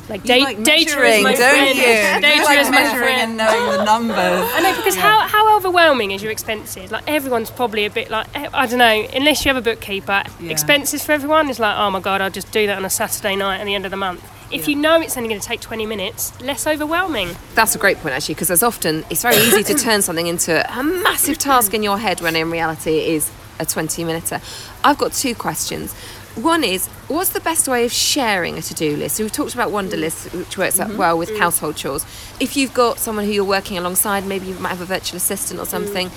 like, 0.10 0.24
da- 0.24 0.44
like 0.44 0.64
data 0.64 0.96
measuring, 0.98 1.14
is 1.20 1.24
my 1.24 1.34
don't 1.34 1.54
friend. 1.56 1.78
you? 1.78 1.84
Data 1.84 2.36
You 2.36 2.44
like 2.44 2.58
is 2.60 2.70
my 2.70 2.82
measuring 2.82 3.04
friend. 3.04 3.22
and 3.22 3.38
knowing 3.38 3.78
the 3.78 3.84
numbers. 3.86 4.18
I 4.54 4.60
know 4.62 4.76
because 4.76 4.96
how, 4.96 5.20
how 5.28 5.56
overwhelming 5.58 6.12
is 6.12 6.22
your 6.22 6.32
expenses? 6.32 6.92
Like 6.92 7.04
everyone's 7.08 7.50
probably 7.50 7.86
a 7.86 7.90
bit 7.90 8.10
like 8.10 8.28
eh, 8.36 8.50
I 8.54 8.66
don't 8.68 8.80
know. 8.80 9.08
Unless 9.14 9.46
you 9.46 9.50
have 9.54 9.58
a 9.58 9.62
bookkeeper, 9.62 10.24
Yeah. 10.40 10.52
expenses 10.52 11.04
for 11.06 11.14
everyone 11.14 11.50
is 11.50 11.60
like 11.60 11.76
oh 11.78 11.90
my 11.90 12.00
god, 12.02 12.22
I'll 12.22 12.30
just 12.30 12.52
do 12.52 12.68
that 12.68 12.78
on 12.78 12.86
a 12.86 12.90
Saturday 12.90 13.36
night 13.36 13.60
at 13.60 13.66
the 13.66 13.76
end 13.76 13.86
of 13.86 13.92
the 13.92 13.98
month. 13.98 14.22
If 14.52 14.68
Yeah. 14.68 14.76
you 14.76 14.82
know 14.82 15.02
it's 15.02 15.16
only 15.18 15.30
going 15.30 15.42
to 15.42 15.48
take 15.48 15.62
20 15.62 15.86
minutes, 15.88 16.40
less 16.42 16.68
overwhelming. 16.68 17.30
That's 17.56 17.74
a 17.74 17.80
great 17.80 17.98
point, 18.00 18.14
actually, 18.14 18.36
because 18.36 18.50
there's 18.50 18.62
often 18.62 19.04
it's 19.10 19.22
very 19.24 19.38
easy 19.38 19.64
to 19.64 19.74
turn 19.86 20.02
something 20.02 20.28
into 20.28 20.52
a 20.78 20.84
massive 20.84 21.38
task 21.40 21.74
in 21.74 21.82
your 21.82 21.98
head 21.98 22.22
when 22.22 22.36
in 22.36 22.52
reality 22.52 22.98
it 22.98 23.08
is 23.08 23.32
a 23.60 23.66
20 23.66 24.04
minuter. 24.04 24.42
I've 24.84 24.98
got 24.98 25.14
two 25.14 25.34
questions. 25.34 25.96
One 26.36 26.64
is, 26.64 26.88
what's 27.10 27.30
the 27.30 27.40
best 27.40 27.68
way 27.68 27.86
of 27.86 27.92
sharing 27.92 28.58
a 28.58 28.62
to-do 28.62 28.98
list? 28.98 29.18
So 29.18 29.24
we've 29.24 29.32
talked 29.32 29.54
about 29.54 29.70
Wunderlist, 29.70 30.36
which 30.36 30.58
works 30.58 30.80
out 30.80 30.90
mm-hmm. 30.90 30.98
well 30.98 31.16
with 31.18 31.30
mm. 31.30 31.38
household 31.38 31.76
chores. 31.76 32.06
If 32.40 32.58
you've 32.58 32.74
got 32.74 32.98
someone 32.98 33.26
who 33.26 33.32
you're 33.32 33.44
working 33.44 33.78
alongside, 33.78 34.26
maybe 34.26 34.48
you 34.48 34.56
might 34.56 34.70
have 34.70 34.82
a 34.82 34.86
virtual 34.86 35.18
assistant 35.18 35.60
or 35.60 35.64
mm. 35.64 35.68
something. 35.68 36.10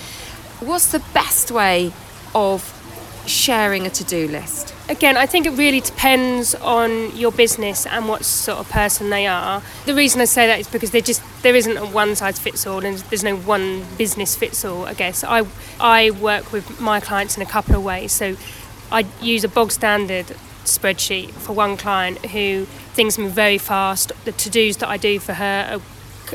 What's 0.61 0.91
the 0.91 1.01
best 1.13 1.51
way 1.51 1.93
of 2.35 2.73
sharing 3.27 3.87
a 3.87 3.91
to-do 3.91 4.27
list? 4.29 4.73
Again, 4.89 5.19
I 5.19 5.27
think 5.27 5.47
it 5.47 5.51
really 5.51 5.81
depends 5.81 6.55
on 6.55 7.15
your 7.15 7.33
business 7.33 7.85
and 7.85 8.09
what 8.09 8.25
sort 8.25 8.59
of 8.59 8.71
person 8.71 9.11
they 9.11 9.27
are. 9.27 9.61
The 9.85 9.95
reason 9.95 10.21
I 10.21 10.27
say 10.27 10.47
that 10.47 10.61
is 10.61 10.69
because 10.69 10.93
there 10.93 11.01
just 11.01 11.23
there 11.43 11.57
isn't 11.57 11.77
a 11.77 11.85
one 11.85 12.15
size 12.15 12.39
fits 12.39 12.67
all, 12.67 12.85
and 12.85 12.97
there's 12.99 13.25
no 13.25 13.37
one 13.37 13.85
business 13.99 14.37
fits 14.37 14.65
all. 14.65 14.87
I 14.87 14.95
guess 14.95 15.25
I 15.25 15.45
I 15.81 16.13
work 16.13 16.53
with 16.53 16.81
my 16.81 17.01
clients 17.01 17.37
in 17.37 17.43
a 17.43 17.47
couple 17.47 17.75
of 17.75 17.83
ways. 17.83 18.13
So 18.13 18.37
I 18.91 19.07
use 19.21 19.45
a 19.45 19.49
bog 19.49 19.73
standard 19.73 20.27
spreadsheet 20.65 21.31
for 21.31 21.53
one 21.53 21.77
client 21.77 22.25
who 22.27 22.67
things 22.95 23.19
move 23.19 23.33
very 23.33 23.59
fast. 23.59 24.13
The 24.25 24.33
to 24.33 24.51
dos 24.51 24.77
that 24.79 24.89
I 24.89 24.97
do 24.97 25.19
for 25.19 25.35
her 25.35 25.81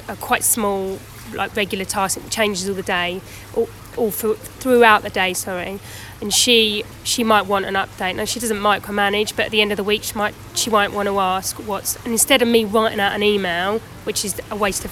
are, 0.07 0.11
are 0.11 0.15
quite 0.17 0.43
small, 0.43 0.99
like 1.33 1.55
regular 1.55 1.85
tasks. 1.85 2.23
It 2.23 2.29
changes 2.29 2.67
all 2.67 2.75
the 2.75 2.83
day, 2.83 3.21
all, 3.55 3.69
all 3.97 4.11
through, 4.11 4.35
throughout 4.35 5.03
the 5.03 5.09
day. 5.09 5.33
Sorry, 5.33 5.79
and 6.21 6.33
she 6.33 6.83
she 7.03 7.23
might 7.23 7.45
want 7.45 7.65
an 7.65 7.75
update. 7.75 8.15
Now 8.15 8.25
she 8.25 8.39
doesn't 8.39 8.59
micromanage, 8.59 9.35
but 9.35 9.45
at 9.45 9.51
the 9.51 9.61
end 9.61 9.71
of 9.71 9.77
the 9.77 9.83
week 9.83 10.03
she 10.03 10.15
might 10.15 10.35
she 10.53 10.69
might 10.69 10.91
want 10.91 11.07
to 11.07 11.19
ask 11.19 11.55
what's. 11.57 11.95
And 12.03 12.07
instead 12.07 12.41
of 12.41 12.47
me 12.47 12.65
writing 12.65 12.99
out 12.99 13.13
an 13.13 13.23
email, 13.23 13.79
which 14.03 14.25
is 14.25 14.39
a 14.49 14.55
waste 14.55 14.85
of 14.85 14.91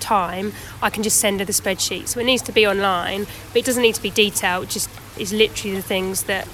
time, 0.00 0.52
I 0.82 0.90
can 0.90 1.02
just 1.02 1.18
send 1.18 1.40
her 1.40 1.46
the 1.46 1.52
spreadsheet. 1.52 2.08
So 2.08 2.20
it 2.20 2.24
needs 2.24 2.42
to 2.42 2.52
be 2.52 2.66
online, 2.66 3.26
but 3.48 3.56
it 3.56 3.64
doesn't 3.64 3.82
need 3.82 3.94
to 3.94 4.02
be 4.02 4.10
detailed. 4.10 4.64
It 4.64 4.70
just 4.70 4.90
is 5.18 5.32
literally 5.32 5.76
the 5.76 5.82
things 5.82 6.24
that 6.24 6.48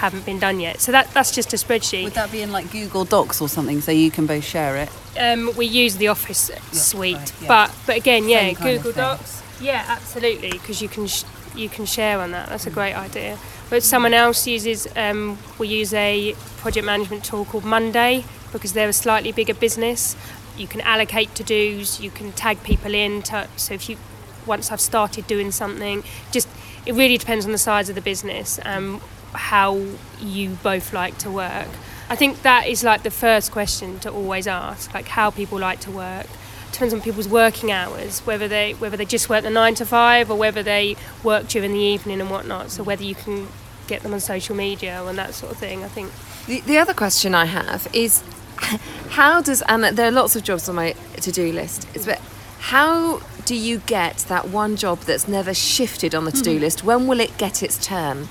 haven't 0.00 0.24
been 0.24 0.38
done 0.38 0.60
yet. 0.60 0.80
So 0.80 0.92
that 0.92 1.12
that's 1.12 1.30
just 1.30 1.52
a 1.52 1.56
spreadsheet. 1.56 2.04
Would 2.04 2.14
that 2.14 2.32
be 2.32 2.40
in 2.40 2.52
like 2.52 2.72
Google 2.72 3.04
Docs 3.04 3.40
or 3.42 3.48
something 3.48 3.82
so 3.82 3.92
you 3.92 4.10
can 4.10 4.26
both 4.26 4.44
share 4.44 4.76
it? 4.76 4.88
Um, 5.18 5.54
we 5.56 5.66
use 5.66 5.96
the 5.98 6.08
Office 6.08 6.50
suite, 6.72 7.16
right, 7.16 7.32
yeah. 7.42 7.48
but 7.48 7.74
but 7.86 7.96
again, 7.96 8.28
yeah, 8.28 8.52
Google. 8.52 8.92
Docs, 8.92 9.42
yeah, 9.60 9.84
absolutely, 9.88 10.52
because 10.52 10.80
you 10.80 10.88
can 10.88 11.06
sh- 11.06 11.24
you 11.54 11.68
can 11.68 11.84
share 11.84 12.18
on 12.18 12.30
that. 12.30 12.48
That's 12.48 12.66
a 12.66 12.70
great 12.70 12.94
idea. 12.94 13.38
But 13.68 13.82
someone 13.82 14.14
else 14.14 14.46
uses 14.46 14.88
um, 14.96 15.38
we 15.58 15.68
use 15.68 15.92
a 15.92 16.34
project 16.56 16.86
management 16.86 17.24
tool 17.24 17.44
called 17.44 17.64
Monday 17.64 18.24
because 18.52 18.72
they're 18.72 18.88
a 18.88 18.94
slightly 18.94 19.32
bigger 19.32 19.54
business. 19.54 20.16
You 20.56 20.66
can 20.66 20.80
allocate 20.80 21.34
to 21.36 21.44
dos, 21.44 22.00
you 22.00 22.10
can 22.10 22.32
tag 22.32 22.62
people 22.62 22.94
in. 22.94 23.22
To, 23.22 23.48
so 23.56 23.74
if 23.74 23.88
you 23.90 23.98
once 24.46 24.72
I've 24.72 24.80
started 24.80 25.26
doing 25.26 25.52
something, 25.52 26.02
just 26.32 26.48
it 26.86 26.94
really 26.94 27.18
depends 27.18 27.44
on 27.44 27.52
the 27.52 27.58
size 27.58 27.90
of 27.90 27.94
the 27.94 28.00
business 28.00 28.58
and 28.60 29.00
how 29.32 29.80
you 30.20 30.50
both 30.62 30.92
like 30.92 31.18
to 31.18 31.30
work. 31.30 31.68
I 32.08 32.16
think 32.16 32.42
that 32.42 32.66
is 32.66 32.82
like 32.82 33.02
the 33.02 33.10
first 33.10 33.52
question 33.52 33.98
to 34.00 34.10
always 34.10 34.46
ask, 34.46 34.92
like 34.94 35.08
how 35.08 35.30
people 35.30 35.58
like 35.58 35.80
to 35.80 35.90
work. 35.90 36.26
It 36.26 36.72
Depends 36.72 36.94
on 36.94 37.00
people's 37.00 37.28
working 37.28 37.70
hours, 37.70 38.20
whether 38.20 38.48
they 38.48 38.72
whether 38.74 38.96
they 38.96 39.04
just 39.04 39.28
work 39.28 39.42
the 39.42 39.50
nine 39.50 39.74
to 39.76 39.86
five 39.86 40.30
or 40.30 40.36
whether 40.36 40.62
they 40.62 40.96
work 41.22 41.48
during 41.48 41.72
the 41.72 41.78
evening 41.78 42.20
and 42.20 42.30
whatnot. 42.30 42.70
So 42.70 42.82
whether 42.82 43.04
you 43.04 43.14
can 43.14 43.48
get 43.86 44.02
them 44.02 44.14
on 44.14 44.20
social 44.20 44.54
media 44.54 45.04
and 45.04 45.18
that 45.18 45.34
sort 45.34 45.52
of 45.52 45.58
thing. 45.58 45.82
I 45.84 45.88
think 45.88 46.12
The, 46.46 46.60
the 46.60 46.78
other 46.78 46.94
question 46.94 47.34
I 47.34 47.44
have 47.44 47.86
is 47.92 48.22
how 49.10 49.40
does, 49.40 49.62
and 49.62 49.84
there 49.84 50.08
are 50.08 50.12
lots 50.12 50.36
of 50.36 50.42
jobs 50.42 50.68
on 50.68 50.76
my 50.76 50.92
to 51.20 51.32
do 51.32 51.52
list, 51.52 51.86
is 51.94 52.06
but 52.06 52.20
how 52.58 53.20
do 53.44 53.54
you 53.54 53.78
get 53.86 54.18
that 54.28 54.48
one 54.48 54.76
job 54.76 55.00
that's 55.00 55.26
never 55.26 55.54
shifted 55.54 56.14
on 56.14 56.24
the 56.24 56.32
to 56.32 56.42
do 56.42 56.50
mm-hmm. 56.52 56.60
list? 56.60 56.84
When 56.84 57.06
will 57.06 57.20
it 57.20 57.36
get 57.38 57.62
its 57.62 57.84
turn? 57.84 58.28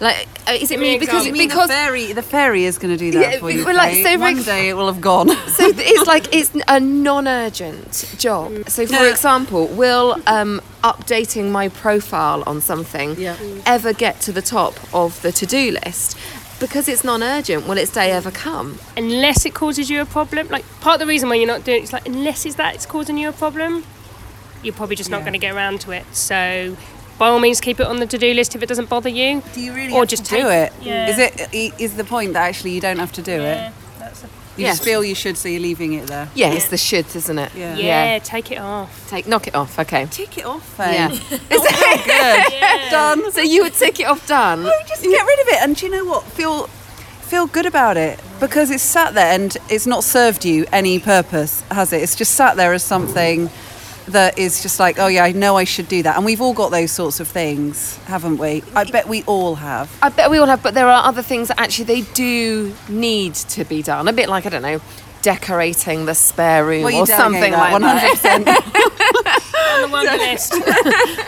Like, 0.00 0.26
uh, 0.48 0.52
is 0.52 0.70
it 0.70 0.80
me 0.80 0.98
because. 0.98 1.26
You 1.26 1.32
mean 1.32 1.48
because 1.48 1.68
the 1.68 1.74
fairy, 1.74 2.12
the 2.14 2.22
fairy 2.22 2.64
is 2.64 2.78
going 2.78 2.96
to 2.96 2.96
do 2.96 3.10
that 3.12 3.32
Yeah, 3.34 3.38
for 3.38 3.50
you. 3.50 3.64
well, 3.64 3.76
like, 3.76 3.94
so 4.04 4.18
One 4.18 4.42
day 4.42 4.70
it 4.70 4.74
will 4.74 4.86
have 4.86 5.00
gone. 5.02 5.28
so 5.28 5.66
it's 5.76 6.06
like 6.06 6.34
it's 6.34 6.50
a 6.68 6.80
non-urgent 6.80 8.14
job. 8.18 8.52
So, 8.68 8.86
for 8.86 8.92
Yeah. 8.94 9.10
example, 9.10 9.66
will 9.66 10.16
um, 10.26 10.60
updating 10.82 11.50
my 11.50 11.68
profile 11.68 12.42
on 12.46 12.60
something 12.60 13.16
Yeah. 13.18 13.36
ever 13.66 13.92
get 13.92 14.20
to 14.22 14.32
the 14.32 14.42
top 14.42 14.74
of 14.94 15.20
the 15.22 15.32
to-do 15.32 15.72
list? 15.84 16.16
Because 16.58 16.88
it's 16.88 17.04
non-urgent, 17.04 17.66
will 17.66 17.78
its 17.78 17.90
day 17.92 18.10
ever 18.10 18.30
come? 18.30 18.78
unless 18.96 19.44
it 19.46 19.54
causes 19.54 19.88
you 19.90 20.00
a 20.00 20.04
problem, 20.06 20.48
like 20.48 20.64
part 20.80 20.94
of 20.94 21.00
the 21.00 21.06
reason 21.06 21.28
why 21.28 21.34
you're 21.34 21.46
not 21.46 21.64
doing 21.64 21.80
it 21.80 21.84
is 21.84 21.92
like 21.92 22.06
unless 22.06 22.44
it's 22.46 22.56
that 22.56 22.74
it's 22.74 22.84
causing 22.86 23.16
you 23.18 23.28
a 23.28 23.32
problem, 23.32 23.84
you're 24.62 24.74
probably 24.74 24.96
just 24.96 25.10
not 25.10 25.18
Yeah. 25.18 25.24
going 25.24 25.32
to 25.32 25.38
get 25.38 25.54
around 25.54 25.80
to 25.82 25.90
it. 25.92 26.04
So 26.12 26.76
by 27.20 27.28
all 27.28 27.38
means, 27.38 27.60
keep 27.60 27.78
it 27.80 27.86
on 27.86 27.98
the 28.00 28.06
to-do 28.06 28.32
list 28.34 28.54
if 28.56 28.62
it 28.62 28.66
doesn't 28.66 28.88
bother 28.88 29.10
you. 29.10 29.42
Do 29.54 29.60
you 29.60 29.72
really 29.74 29.92
Or 29.92 30.00
have 30.00 30.08
just 30.08 30.24
to 30.24 30.30
do 30.30 30.42
take- 30.42 30.52
it? 30.68 30.72
yeah. 30.82 31.08
Is 31.10 31.18
it 31.18 31.48
i- 31.54 31.72
is 31.78 31.94
the 31.94 32.04
point 32.04 32.32
that 32.32 32.42
actually 32.48 32.70
you 32.72 32.80
don't 32.80 32.98
have 32.98 33.12
to 33.12 33.22
do 33.22 33.32
it? 33.52 33.72
that's 33.98 34.24
a 34.24 34.26
You 34.56 34.64
Yeah. 34.66 34.72
just 34.72 34.82
feel 34.82 35.04
you 35.04 35.14
should, 35.14 35.36
so 35.38 35.48
you're 35.48 35.60
leaving 35.60 35.92
it 35.92 36.06
there. 36.08 36.28
Yeah, 36.34 36.48
it's 36.52 36.68
the 36.68 36.76
shoulds, 36.76 37.14
isn't 37.16 37.38
it? 37.38 37.52
Yeah. 37.54 37.76
Yeah, 37.76 38.18
take 38.18 38.50
it 38.50 38.58
off. 38.58 38.90
Take 39.08 39.26
knock 39.28 39.46
it 39.46 39.54
off. 39.54 39.78
Okay. 39.78 40.06
Take 40.10 40.36
it 40.38 40.44
off, 40.44 40.64
Faye. 40.76 40.94
Yeah. 40.94 41.08
Good. 41.50 42.90
Done. 42.90 43.32
So 43.32 43.40
you 43.42 43.62
would 43.62 43.74
take 43.74 44.00
it 44.00 44.04
off 44.06 44.26
done. 44.26 44.64
No, 44.64 44.72
just 44.88 45.02
get 45.02 45.24
rid 45.24 45.40
of 45.40 45.48
it. 45.48 45.62
And 45.62 45.76
do 45.76 45.86
you 45.86 45.92
know 45.92 46.04
what? 46.04 46.24
Feel 46.24 46.68
feel 47.22 47.46
good 47.46 47.64
about 47.66 47.96
it 47.96 48.18
because 48.40 48.72
it's 48.72 48.82
sat 48.82 49.14
there 49.14 49.32
and 49.32 49.56
it's 49.68 49.86
not 49.86 50.02
served 50.02 50.44
you 50.44 50.66
any 50.72 50.98
purpose, 50.98 51.62
has 51.70 51.92
it? 51.92 52.02
It's 52.02 52.16
just 52.16 52.32
sat 52.34 52.56
there 52.56 52.72
as 52.72 52.82
something 52.82 53.48
that 54.10 54.38
is 54.38 54.62
just 54.62 54.78
like, 54.78 54.98
oh 54.98 55.06
yeah, 55.06 55.24
I 55.24 55.32
know 55.32 55.56
I 55.56 55.64
should 55.64 55.88
do 55.88 56.02
that. 56.02 56.16
And 56.16 56.24
we've 56.24 56.40
all 56.40 56.54
got 56.54 56.70
those 56.70 56.92
sorts 56.92 57.20
of 57.20 57.28
things, 57.28 57.96
haven't 58.04 58.38
we? 58.38 58.62
I 58.74 58.84
bet 58.84 59.08
we 59.08 59.22
all 59.24 59.56
have. 59.56 59.90
I 60.02 60.08
bet 60.08 60.30
we 60.30 60.38
all 60.38 60.46
have, 60.46 60.62
but 60.62 60.74
there 60.74 60.88
are 60.88 61.04
other 61.04 61.22
things 61.22 61.48
that 61.48 61.60
actually 61.60 61.84
they 61.84 62.00
do 62.12 62.74
need 62.88 63.34
to 63.34 63.64
be 63.64 63.82
done. 63.82 64.08
A 64.08 64.12
bit 64.12 64.28
like 64.28 64.46
I 64.46 64.48
don't 64.48 64.62
know, 64.62 64.80
decorating 65.22 66.06
the 66.06 66.14
spare 66.14 66.64
room 66.64 66.84
Well, 66.84 67.02
or 67.02 67.06
something 67.06 67.52
like 67.52 67.80
that. 67.80 69.36
100%. 69.78 69.80
On 69.80 69.82
the 69.82 69.88
wonder 69.88 70.18
list. 70.18 70.52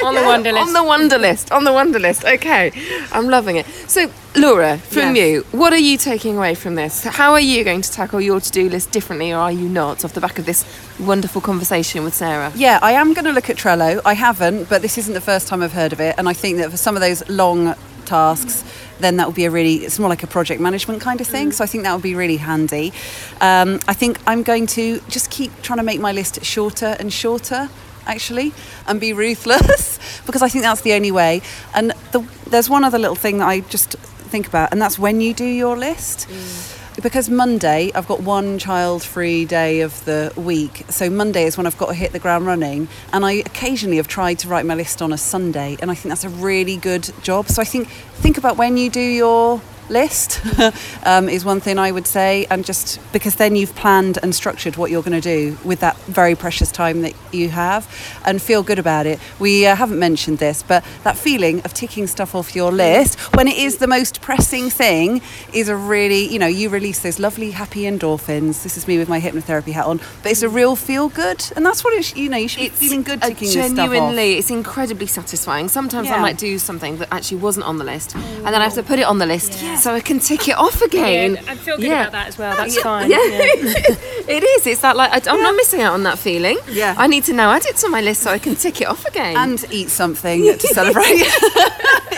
on 0.05 0.15
the 0.15 0.23
wonder 0.23 0.53
list. 0.53 0.63
On 0.67 0.73
the 0.75 0.83
wonder 0.83 1.19
list. 1.19 1.53
On 1.53 1.65
the 1.65 1.73
wonder 1.73 1.99
list. 1.99 2.25
Okay, 2.25 2.73
I'm 3.13 3.29
loving 3.29 3.57
it. 3.57 3.67
So, 3.87 4.11
Laura, 4.37 4.79
from 4.79 5.15
Yes. 5.17 5.17
you, 5.17 5.59
what 5.59 5.73
are 5.73 5.79
you 5.79 5.97
taking 5.97 6.37
away 6.37 6.55
from 6.55 6.75
this? 6.75 7.05
How 7.05 7.33
are 7.33 7.41
you 7.41 7.65
going 7.65 7.83
to 7.83 7.91
tackle 7.93 8.21
your 8.21 8.41
to-do 8.41 8.69
list 8.69 8.91
differently, 8.91 9.33
or 9.33 9.37
are 9.39 9.53
you 9.53 9.69
not? 9.69 10.05
Off 10.05 10.13
the 10.15 10.21
back 10.21 10.39
of 10.39 10.47
this 10.47 10.65
wonderful 10.99 11.41
conversation 11.41 12.03
with 12.05 12.15
Sarah. 12.15 12.53
Yeah, 12.55 12.79
I 12.83 12.93
am 12.93 13.13
going 13.15 13.25
to 13.27 13.33
look 13.33 13.49
at 13.51 13.57
Trello. 13.57 14.01
I 14.05 14.15
haven't, 14.15 14.69
but 14.69 14.83
this 14.83 14.99
isn't 14.99 15.15
the 15.15 15.21
first 15.21 15.49
time 15.49 15.63
I've 15.63 15.73
heard 15.73 15.93
of 15.93 16.01
it. 16.01 16.15
And 16.19 16.29
I 16.29 16.33
think 16.33 16.59
that 16.59 16.71
for 16.71 16.77
some 16.77 16.97
of 16.97 17.01
those 17.03 17.27
long 17.29 17.75
tasks, 18.05 18.65
then 19.01 19.17
that 19.17 19.27
would 19.27 19.37
be 19.37 19.45
a 19.45 19.51
really, 19.51 19.77
it's 19.77 19.99
more 19.99 20.09
like 20.09 20.23
a 20.23 20.27
project 20.27 20.61
management 20.61 21.01
kind 21.01 21.21
of 21.21 21.27
thing. 21.27 21.53
So 21.53 21.63
I 21.65 21.67
think 21.67 21.85
that 21.85 21.93
would 21.93 22.03
be 22.03 22.15
really 22.15 22.37
handy. 22.39 22.93
Um, 23.41 23.81
I 23.89 23.95
think 23.95 24.19
I'm 24.27 24.43
going 24.43 24.67
to 24.69 25.01
just 25.09 25.31
keep 25.31 25.51
trying 25.63 25.79
to 25.79 25.83
make 25.85 26.01
my 26.01 26.13
list 26.13 26.45
shorter 26.45 26.97
and 26.99 27.13
shorter. 27.13 27.69
Actually, 28.07 28.53
and 28.87 29.01
be 29.01 29.13
ruthless 29.13 29.99
because 30.27 30.43
I 30.43 30.49
think 30.49 30.65
that's 30.65 30.81
the 30.81 30.93
only 30.93 31.13
way. 31.13 31.43
And 31.75 31.93
the, 32.13 32.27
there's 32.49 32.69
one 32.69 32.85
other 32.85 32.99
little 32.99 33.17
thing 33.17 33.39
that 33.39 33.49
I 33.49 33.61
just 33.61 33.93
think 33.95 34.49
about, 34.49 34.73
and 34.73 34.81
that's 34.81 34.99
when 34.99 35.21
you 35.21 35.35
do 35.35 35.45
your 35.45 35.77
list 35.77 36.29
mm. 36.29 37.03
because 37.03 37.29
Monday 37.29 37.93
I've 37.95 38.09
got 38.09 38.21
one 38.21 38.59
child 38.59 39.03
free 39.03 39.45
day 39.45 39.83
of 39.83 40.05
the 40.05 40.33
week. 40.37 40.85
So 40.89 41.11
Monday 41.11 41.45
is 41.45 41.57
when 41.57 41.67
I've 41.67 41.79
got 41.79 41.89
to 41.89 41.95
hit 41.95 42.13
the 42.13 42.19
ground 42.19 42.47
running. 42.47 42.89
And 43.13 43.25
I 43.25 43.33
occasionally 43.33 43.99
have 43.99 44.09
tried 44.09 44.39
to 44.41 44.49
write 44.49 44.67
my 44.67 44.75
list 44.75 45.03
on 45.03 45.13
a 45.13 45.19
Sunday 45.19 45.77
and 45.81 45.91
I 45.91 45.95
think 45.95 46.11
that's 46.11 46.25
a 46.25 46.29
really 46.29 46.77
good 46.77 47.11
job. 47.23 47.49
So 47.49 47.63
I 47.63 47.65
think 47.65 47.89
think 47.89 48.39
about 48.39 48.57
when 48.57 48.77
you 48.77 48.91
do 48.91 49.01
your 49.01 49.61
list 49.93 50.41
um, 51.05 51.29
is 51.29 51.45
one 51.45 51.61
thing 51.61 51.79
I 51.79 51.93
would 51.93 52.07
say, 52.07 52.47
and 52.51 52.65
just 52.65 52.99
because 53.13 53.37
then 53.37 53.55
you've 53.55 53.75
planned 53.75 54.19
and 54.23 54.35
structured 54.35 54.77
what 54.77 54.91
you're 54.91 55.03
going 55.03 55.21
to 55.21 55.21
do 55.21 55.57
with 55.65 55.81
that 55.81 55.97
very 56.07 56.35
precious 56.35 56.73
time 56.73 57.03
that 57.03 57.15
you 57.33 57.51
have, 57.51 57.87
and 58.25 58.41
feel 58.41 58.63
good 58.63 58.79
about 58.79 59.07
it. 59.07 59.21
We 59.39 59.67
uh, 59.67 59.77
haven't 59.77 59.99
mentioned 59.99 60.39
this, 60.39 60.63
but 60.63 60.85
that 61.05 61.17
feeling 61.17 61.61
of 61.63 61.75
ticking 61.75 62.07
stuff 62.07 62.35
off 62.35 62.57
your 62.57 62.73
list 62.73 63.19
when 63.37 63.47
it 63.47 63.57
is 63.57 63.79
the 63.79 63.87
most 63.87 64.21
pressing 64.21 64.71
thing 64.71 65.21
is 65.53 65.69
a 65.69 65.77
really, 65.77 66.27
you 66.33 66.39
know, 66.39 66.47
you 66.47 66.69
release 66.71 67.01
those 67.01 67.19
lovely 67.19 67.51
happy 67.51 67.83
endorphins. 67.83 68.63
This 68.63 68.77
is 68.77 68.89
me 68.89 68.99
with 68.99 69.09
my 69.09 69.21
hypnotherapy 69.21 69.73
hat 69.73 69.87
on, 69.87 70.01
but 70.23 70.33
it's 70.33 70.43
a 70.43 70.49
real 70.49 70.75
feel 70.77 71.09
good, 71.09 71.45
and 71.55 71.65
that's 71.65 71.85
what 71.85 71.93
it. 71.95 72.17
You 72.17 72.29
know, 72.29 72.39
you 72.39 72.49
should 72.49 72.61
be 72.61 72.69
feeling 72.69 73.03
good 73.03 73.21
ticking 73.21 73.49
this 73.49 73.53
stuff 73.53 73.71
off. 73.71 73.77
genuinely, 73.77 74.39
it's 74.39 74.51
incredibly 74.51 75.07
satisfying. 75.07 75.69
Sometimes 75.69 76.11
I 76.11 76.19
might 76.21 76.39
do 76.39 76.59
something 76.59 76.99
that 76.99 77.09
actually 77.13 77.39
wasn't 77.39 77.67
on 77.67 77.79
the 77.79 77.85
list, 77.85 78.15
and 78.15 78.47
then 78.47 78.61
I 78.61 78.65
have 78.65 78.75
to 78.75 78.83
put 78.83 78.99
it 78.99 79.05
on 79.05 79.19
the 79.19 79.27
list 79.27 79.63
Yeah. 79.63 79.77
So 79.83 79.93
I 79.95 80.01
can 80.01 80.21
tick 80.21 80.49
it 80.49 80.57
off 80.57 80.81
again. 80.83 81.35
Yeah, 81.35 81.53
I 81.53 81.57
feel 81.57 81.77
good 81.77 81.87
Yeah. 81.87 82.01
about 82.03 82.13
that 82.13 82.27
as 82.29 82.39
well. 82.39 82.57
That's 82.57 82.77
Yeah, 82.77 82.83
fine. 82.83 83.11
yeah. 83.11 83.19
yeah. 83.19 83.35
it 84.37 84.43
is. 84.45 84.67
It's 84.67 84.81
that 84.83 84.97
like 84.97 85.11
I, 85.27 85.31
am 85.35 85.43
not 85.43 85.57
missing 85.57 85.81
out 85.83 85.95
on 85.95 86.05
that 86.05 86.19
feeling. 86.19 86.59
Yeah. 86.71 86.95
I 86.97 87.07
need 87.09 87.25
to 87.25 87.33
now 87.33 87.51
add 87.51 87.67
it 87.67 87.77
to 87.79 87.89
my 87.89 88.01
list 88.01 88.23
so 88.23 88.31
I 88.31 88.39
can 88.39 88.55
tick 88.55 88.81
it 88.81 88.87
off 88.87 89.05
again. 89.07 89.37
and 89.37 89.65
eat 89.71 89.91
something 89.91 90.45
to 90.57 90.67
celebrate 90.69 91.05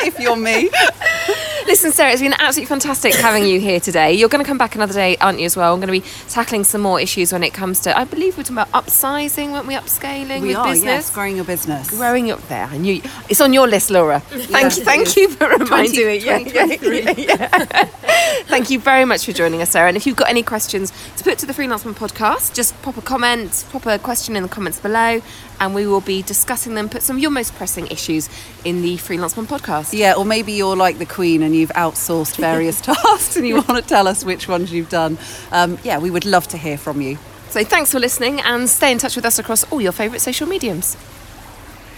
if 0.08 0.18
you're 0.20 0.36
me. 0.36 0.70
Listen, 1.66 1.92
Sarah, 1.92 2.12
it's 2.12 2.20
been 2.20 2.34
absolutely 2.34 2.66
fantastic 2.66 3.14
having 3.14 3.46
you 3.46 3.58
here 3.58 3.80
today. 3.80 4.12
You're 4.12 4.28
going 4.28 4.44
to 4.44 4.46
come 4.48 4.58
back 4.58 4.74
another 4.74 4.92
day, 4.92 5.16
aren't 5.16 5.38
you, 5.40 5.46
as 5.46 5.56
well? 5.56 5.72
I'm 5.72 5.80
going 5.80 6.00
to 6.00 6.06
be 6.06 6.06
tackling 6.28 6.62
some 6.62 6.82
more 6.82 7.00
issues 7.00 7.32
when 7.32 7.42
it 7.42 7.54
comes 7.54 7.80
to, 7.80 7.98
I 7.98 8.04
believe 8.04 8.36
we're 8.36 8.42
talking 8.42 8.58
about 8.58 8.70
upsizing, 8.72 9.52
weren't 9.52 9.66
we? 9.66 9.74
Upscaling 9.74 10.42
We 10.42 10.48
with 10.48 10.56
are, 10.58 10.66
business. 10.68 10.84
yes, 10.84 11.10
growing 11.10 11.36
your 11.36 11.44
business. 11.46 11.88
Growing 11.90 12.30
up 12.30 12.46
there. 12.48 12.66
I 12.66 12.76
knew 12.76 13.00
it's 13.30 13.40
on 13.40 13.54
your 13.54 13.66
list, 13.66 13.90
Laura. 13.90 14.20
Thank 14.20 14.76
you, 14.76 14.84
thank 14.84 15.16
you 15.16 15.30
for 15.30 15.48
reminding 15.48 15.94
20 15.94 16.04
me. 16.04 16.16
Yeah, 16.18 16.36
yeah, 16.38 16.64
yeah, 17.16 17.84
thank 18.44 18.68
you 18.68 18.78
very 18.78 19.06
much 19.06 19.24
for 19.24 19.32
joining 19.32 19.62
us, 19.62 19.70
Sarah. 19.70 19.88
And 19.88 19.96
if 19.96 20.06
you've 20.06 20.16
got 20.16 20.28
any 20.28 20.42
questions 20.42 20.92
to 21.16 21.24
put 21.24 21.38
to 21.38 21.46
the 21.46 21.54
Freelance 21.54 21.84
Mum 21.86 21.94
podcast, 21.94 22.54
just 22.54 22.80
pop 22.82 22.98
a 22.98 23.02
comment, 23.02 23.64
pop 23.72 23.86
a 23.86 23.98
question 23.98 24.36
in 24.36 24.42
the 24.42 24.48
comments 24.50 24.80
below, 24.80 25.22
and 25.60 25.74
we 25.74 25.86
will 25.86 26.00
be 26.00 26.22
discussing 26.22 26.74
them. 26.74 26.88
Put 26.88 27.02
some 27.02 27.16
of 27.16 27.22
your 27.22 27.30
most 27.30 27.54
pressing 27.54 27.86
issues 27.88 28.28
in 28.64 28.82
the 28.82 28.96
Freelance 28.96 29.36
Mum 29.36 29.46
podcast. 29.46 29.92
Yeah, 29.92 30.14
or 30.14 30.24
maybe 30.24 30.52
you're 30.52 30.76
like 30.76 30.98
the 30.98 31.06
Queen 31.06 31.42
and 31.42 31.54
you've 31.54 31.70
outsourced 31.70 32.36
various 32.36 32.80
tasks 32.82 33.36
and 33.36 33.46
you 33.46 33.56
want 33.56 33.76
to 33.76 33.82
tell 33.82 34.08
us 34.08 34.24
which 34.24 34.48
ones 34.48 34.72
you've 34.72 34.90
done. 34.90 35.18
Um, 35.52 35.78
yeah, 35.84 35.98
we 35.98 36.10
would 36.10 36.24
love 36.24 36.48
to 36.48 36.58
hear 36.58 36.78
from 36.78 37.00
you. 37.00 37.18
So 37.50 37.62
thanks 37.62 37.92
for 37.92 38.00
listening 38.00 38.40
and 38.40 38.68
stay 38.68 38.90
in 38.90 38.98
touch 38.98 39.16
with 39.16 39.24
us 39.24 39.38
across 39.38 39.64
all 39.70 39.80
your 39.80 39.92
favourite 39.92 40.20
social 40.20 40.48
mediums. 40.48 40.96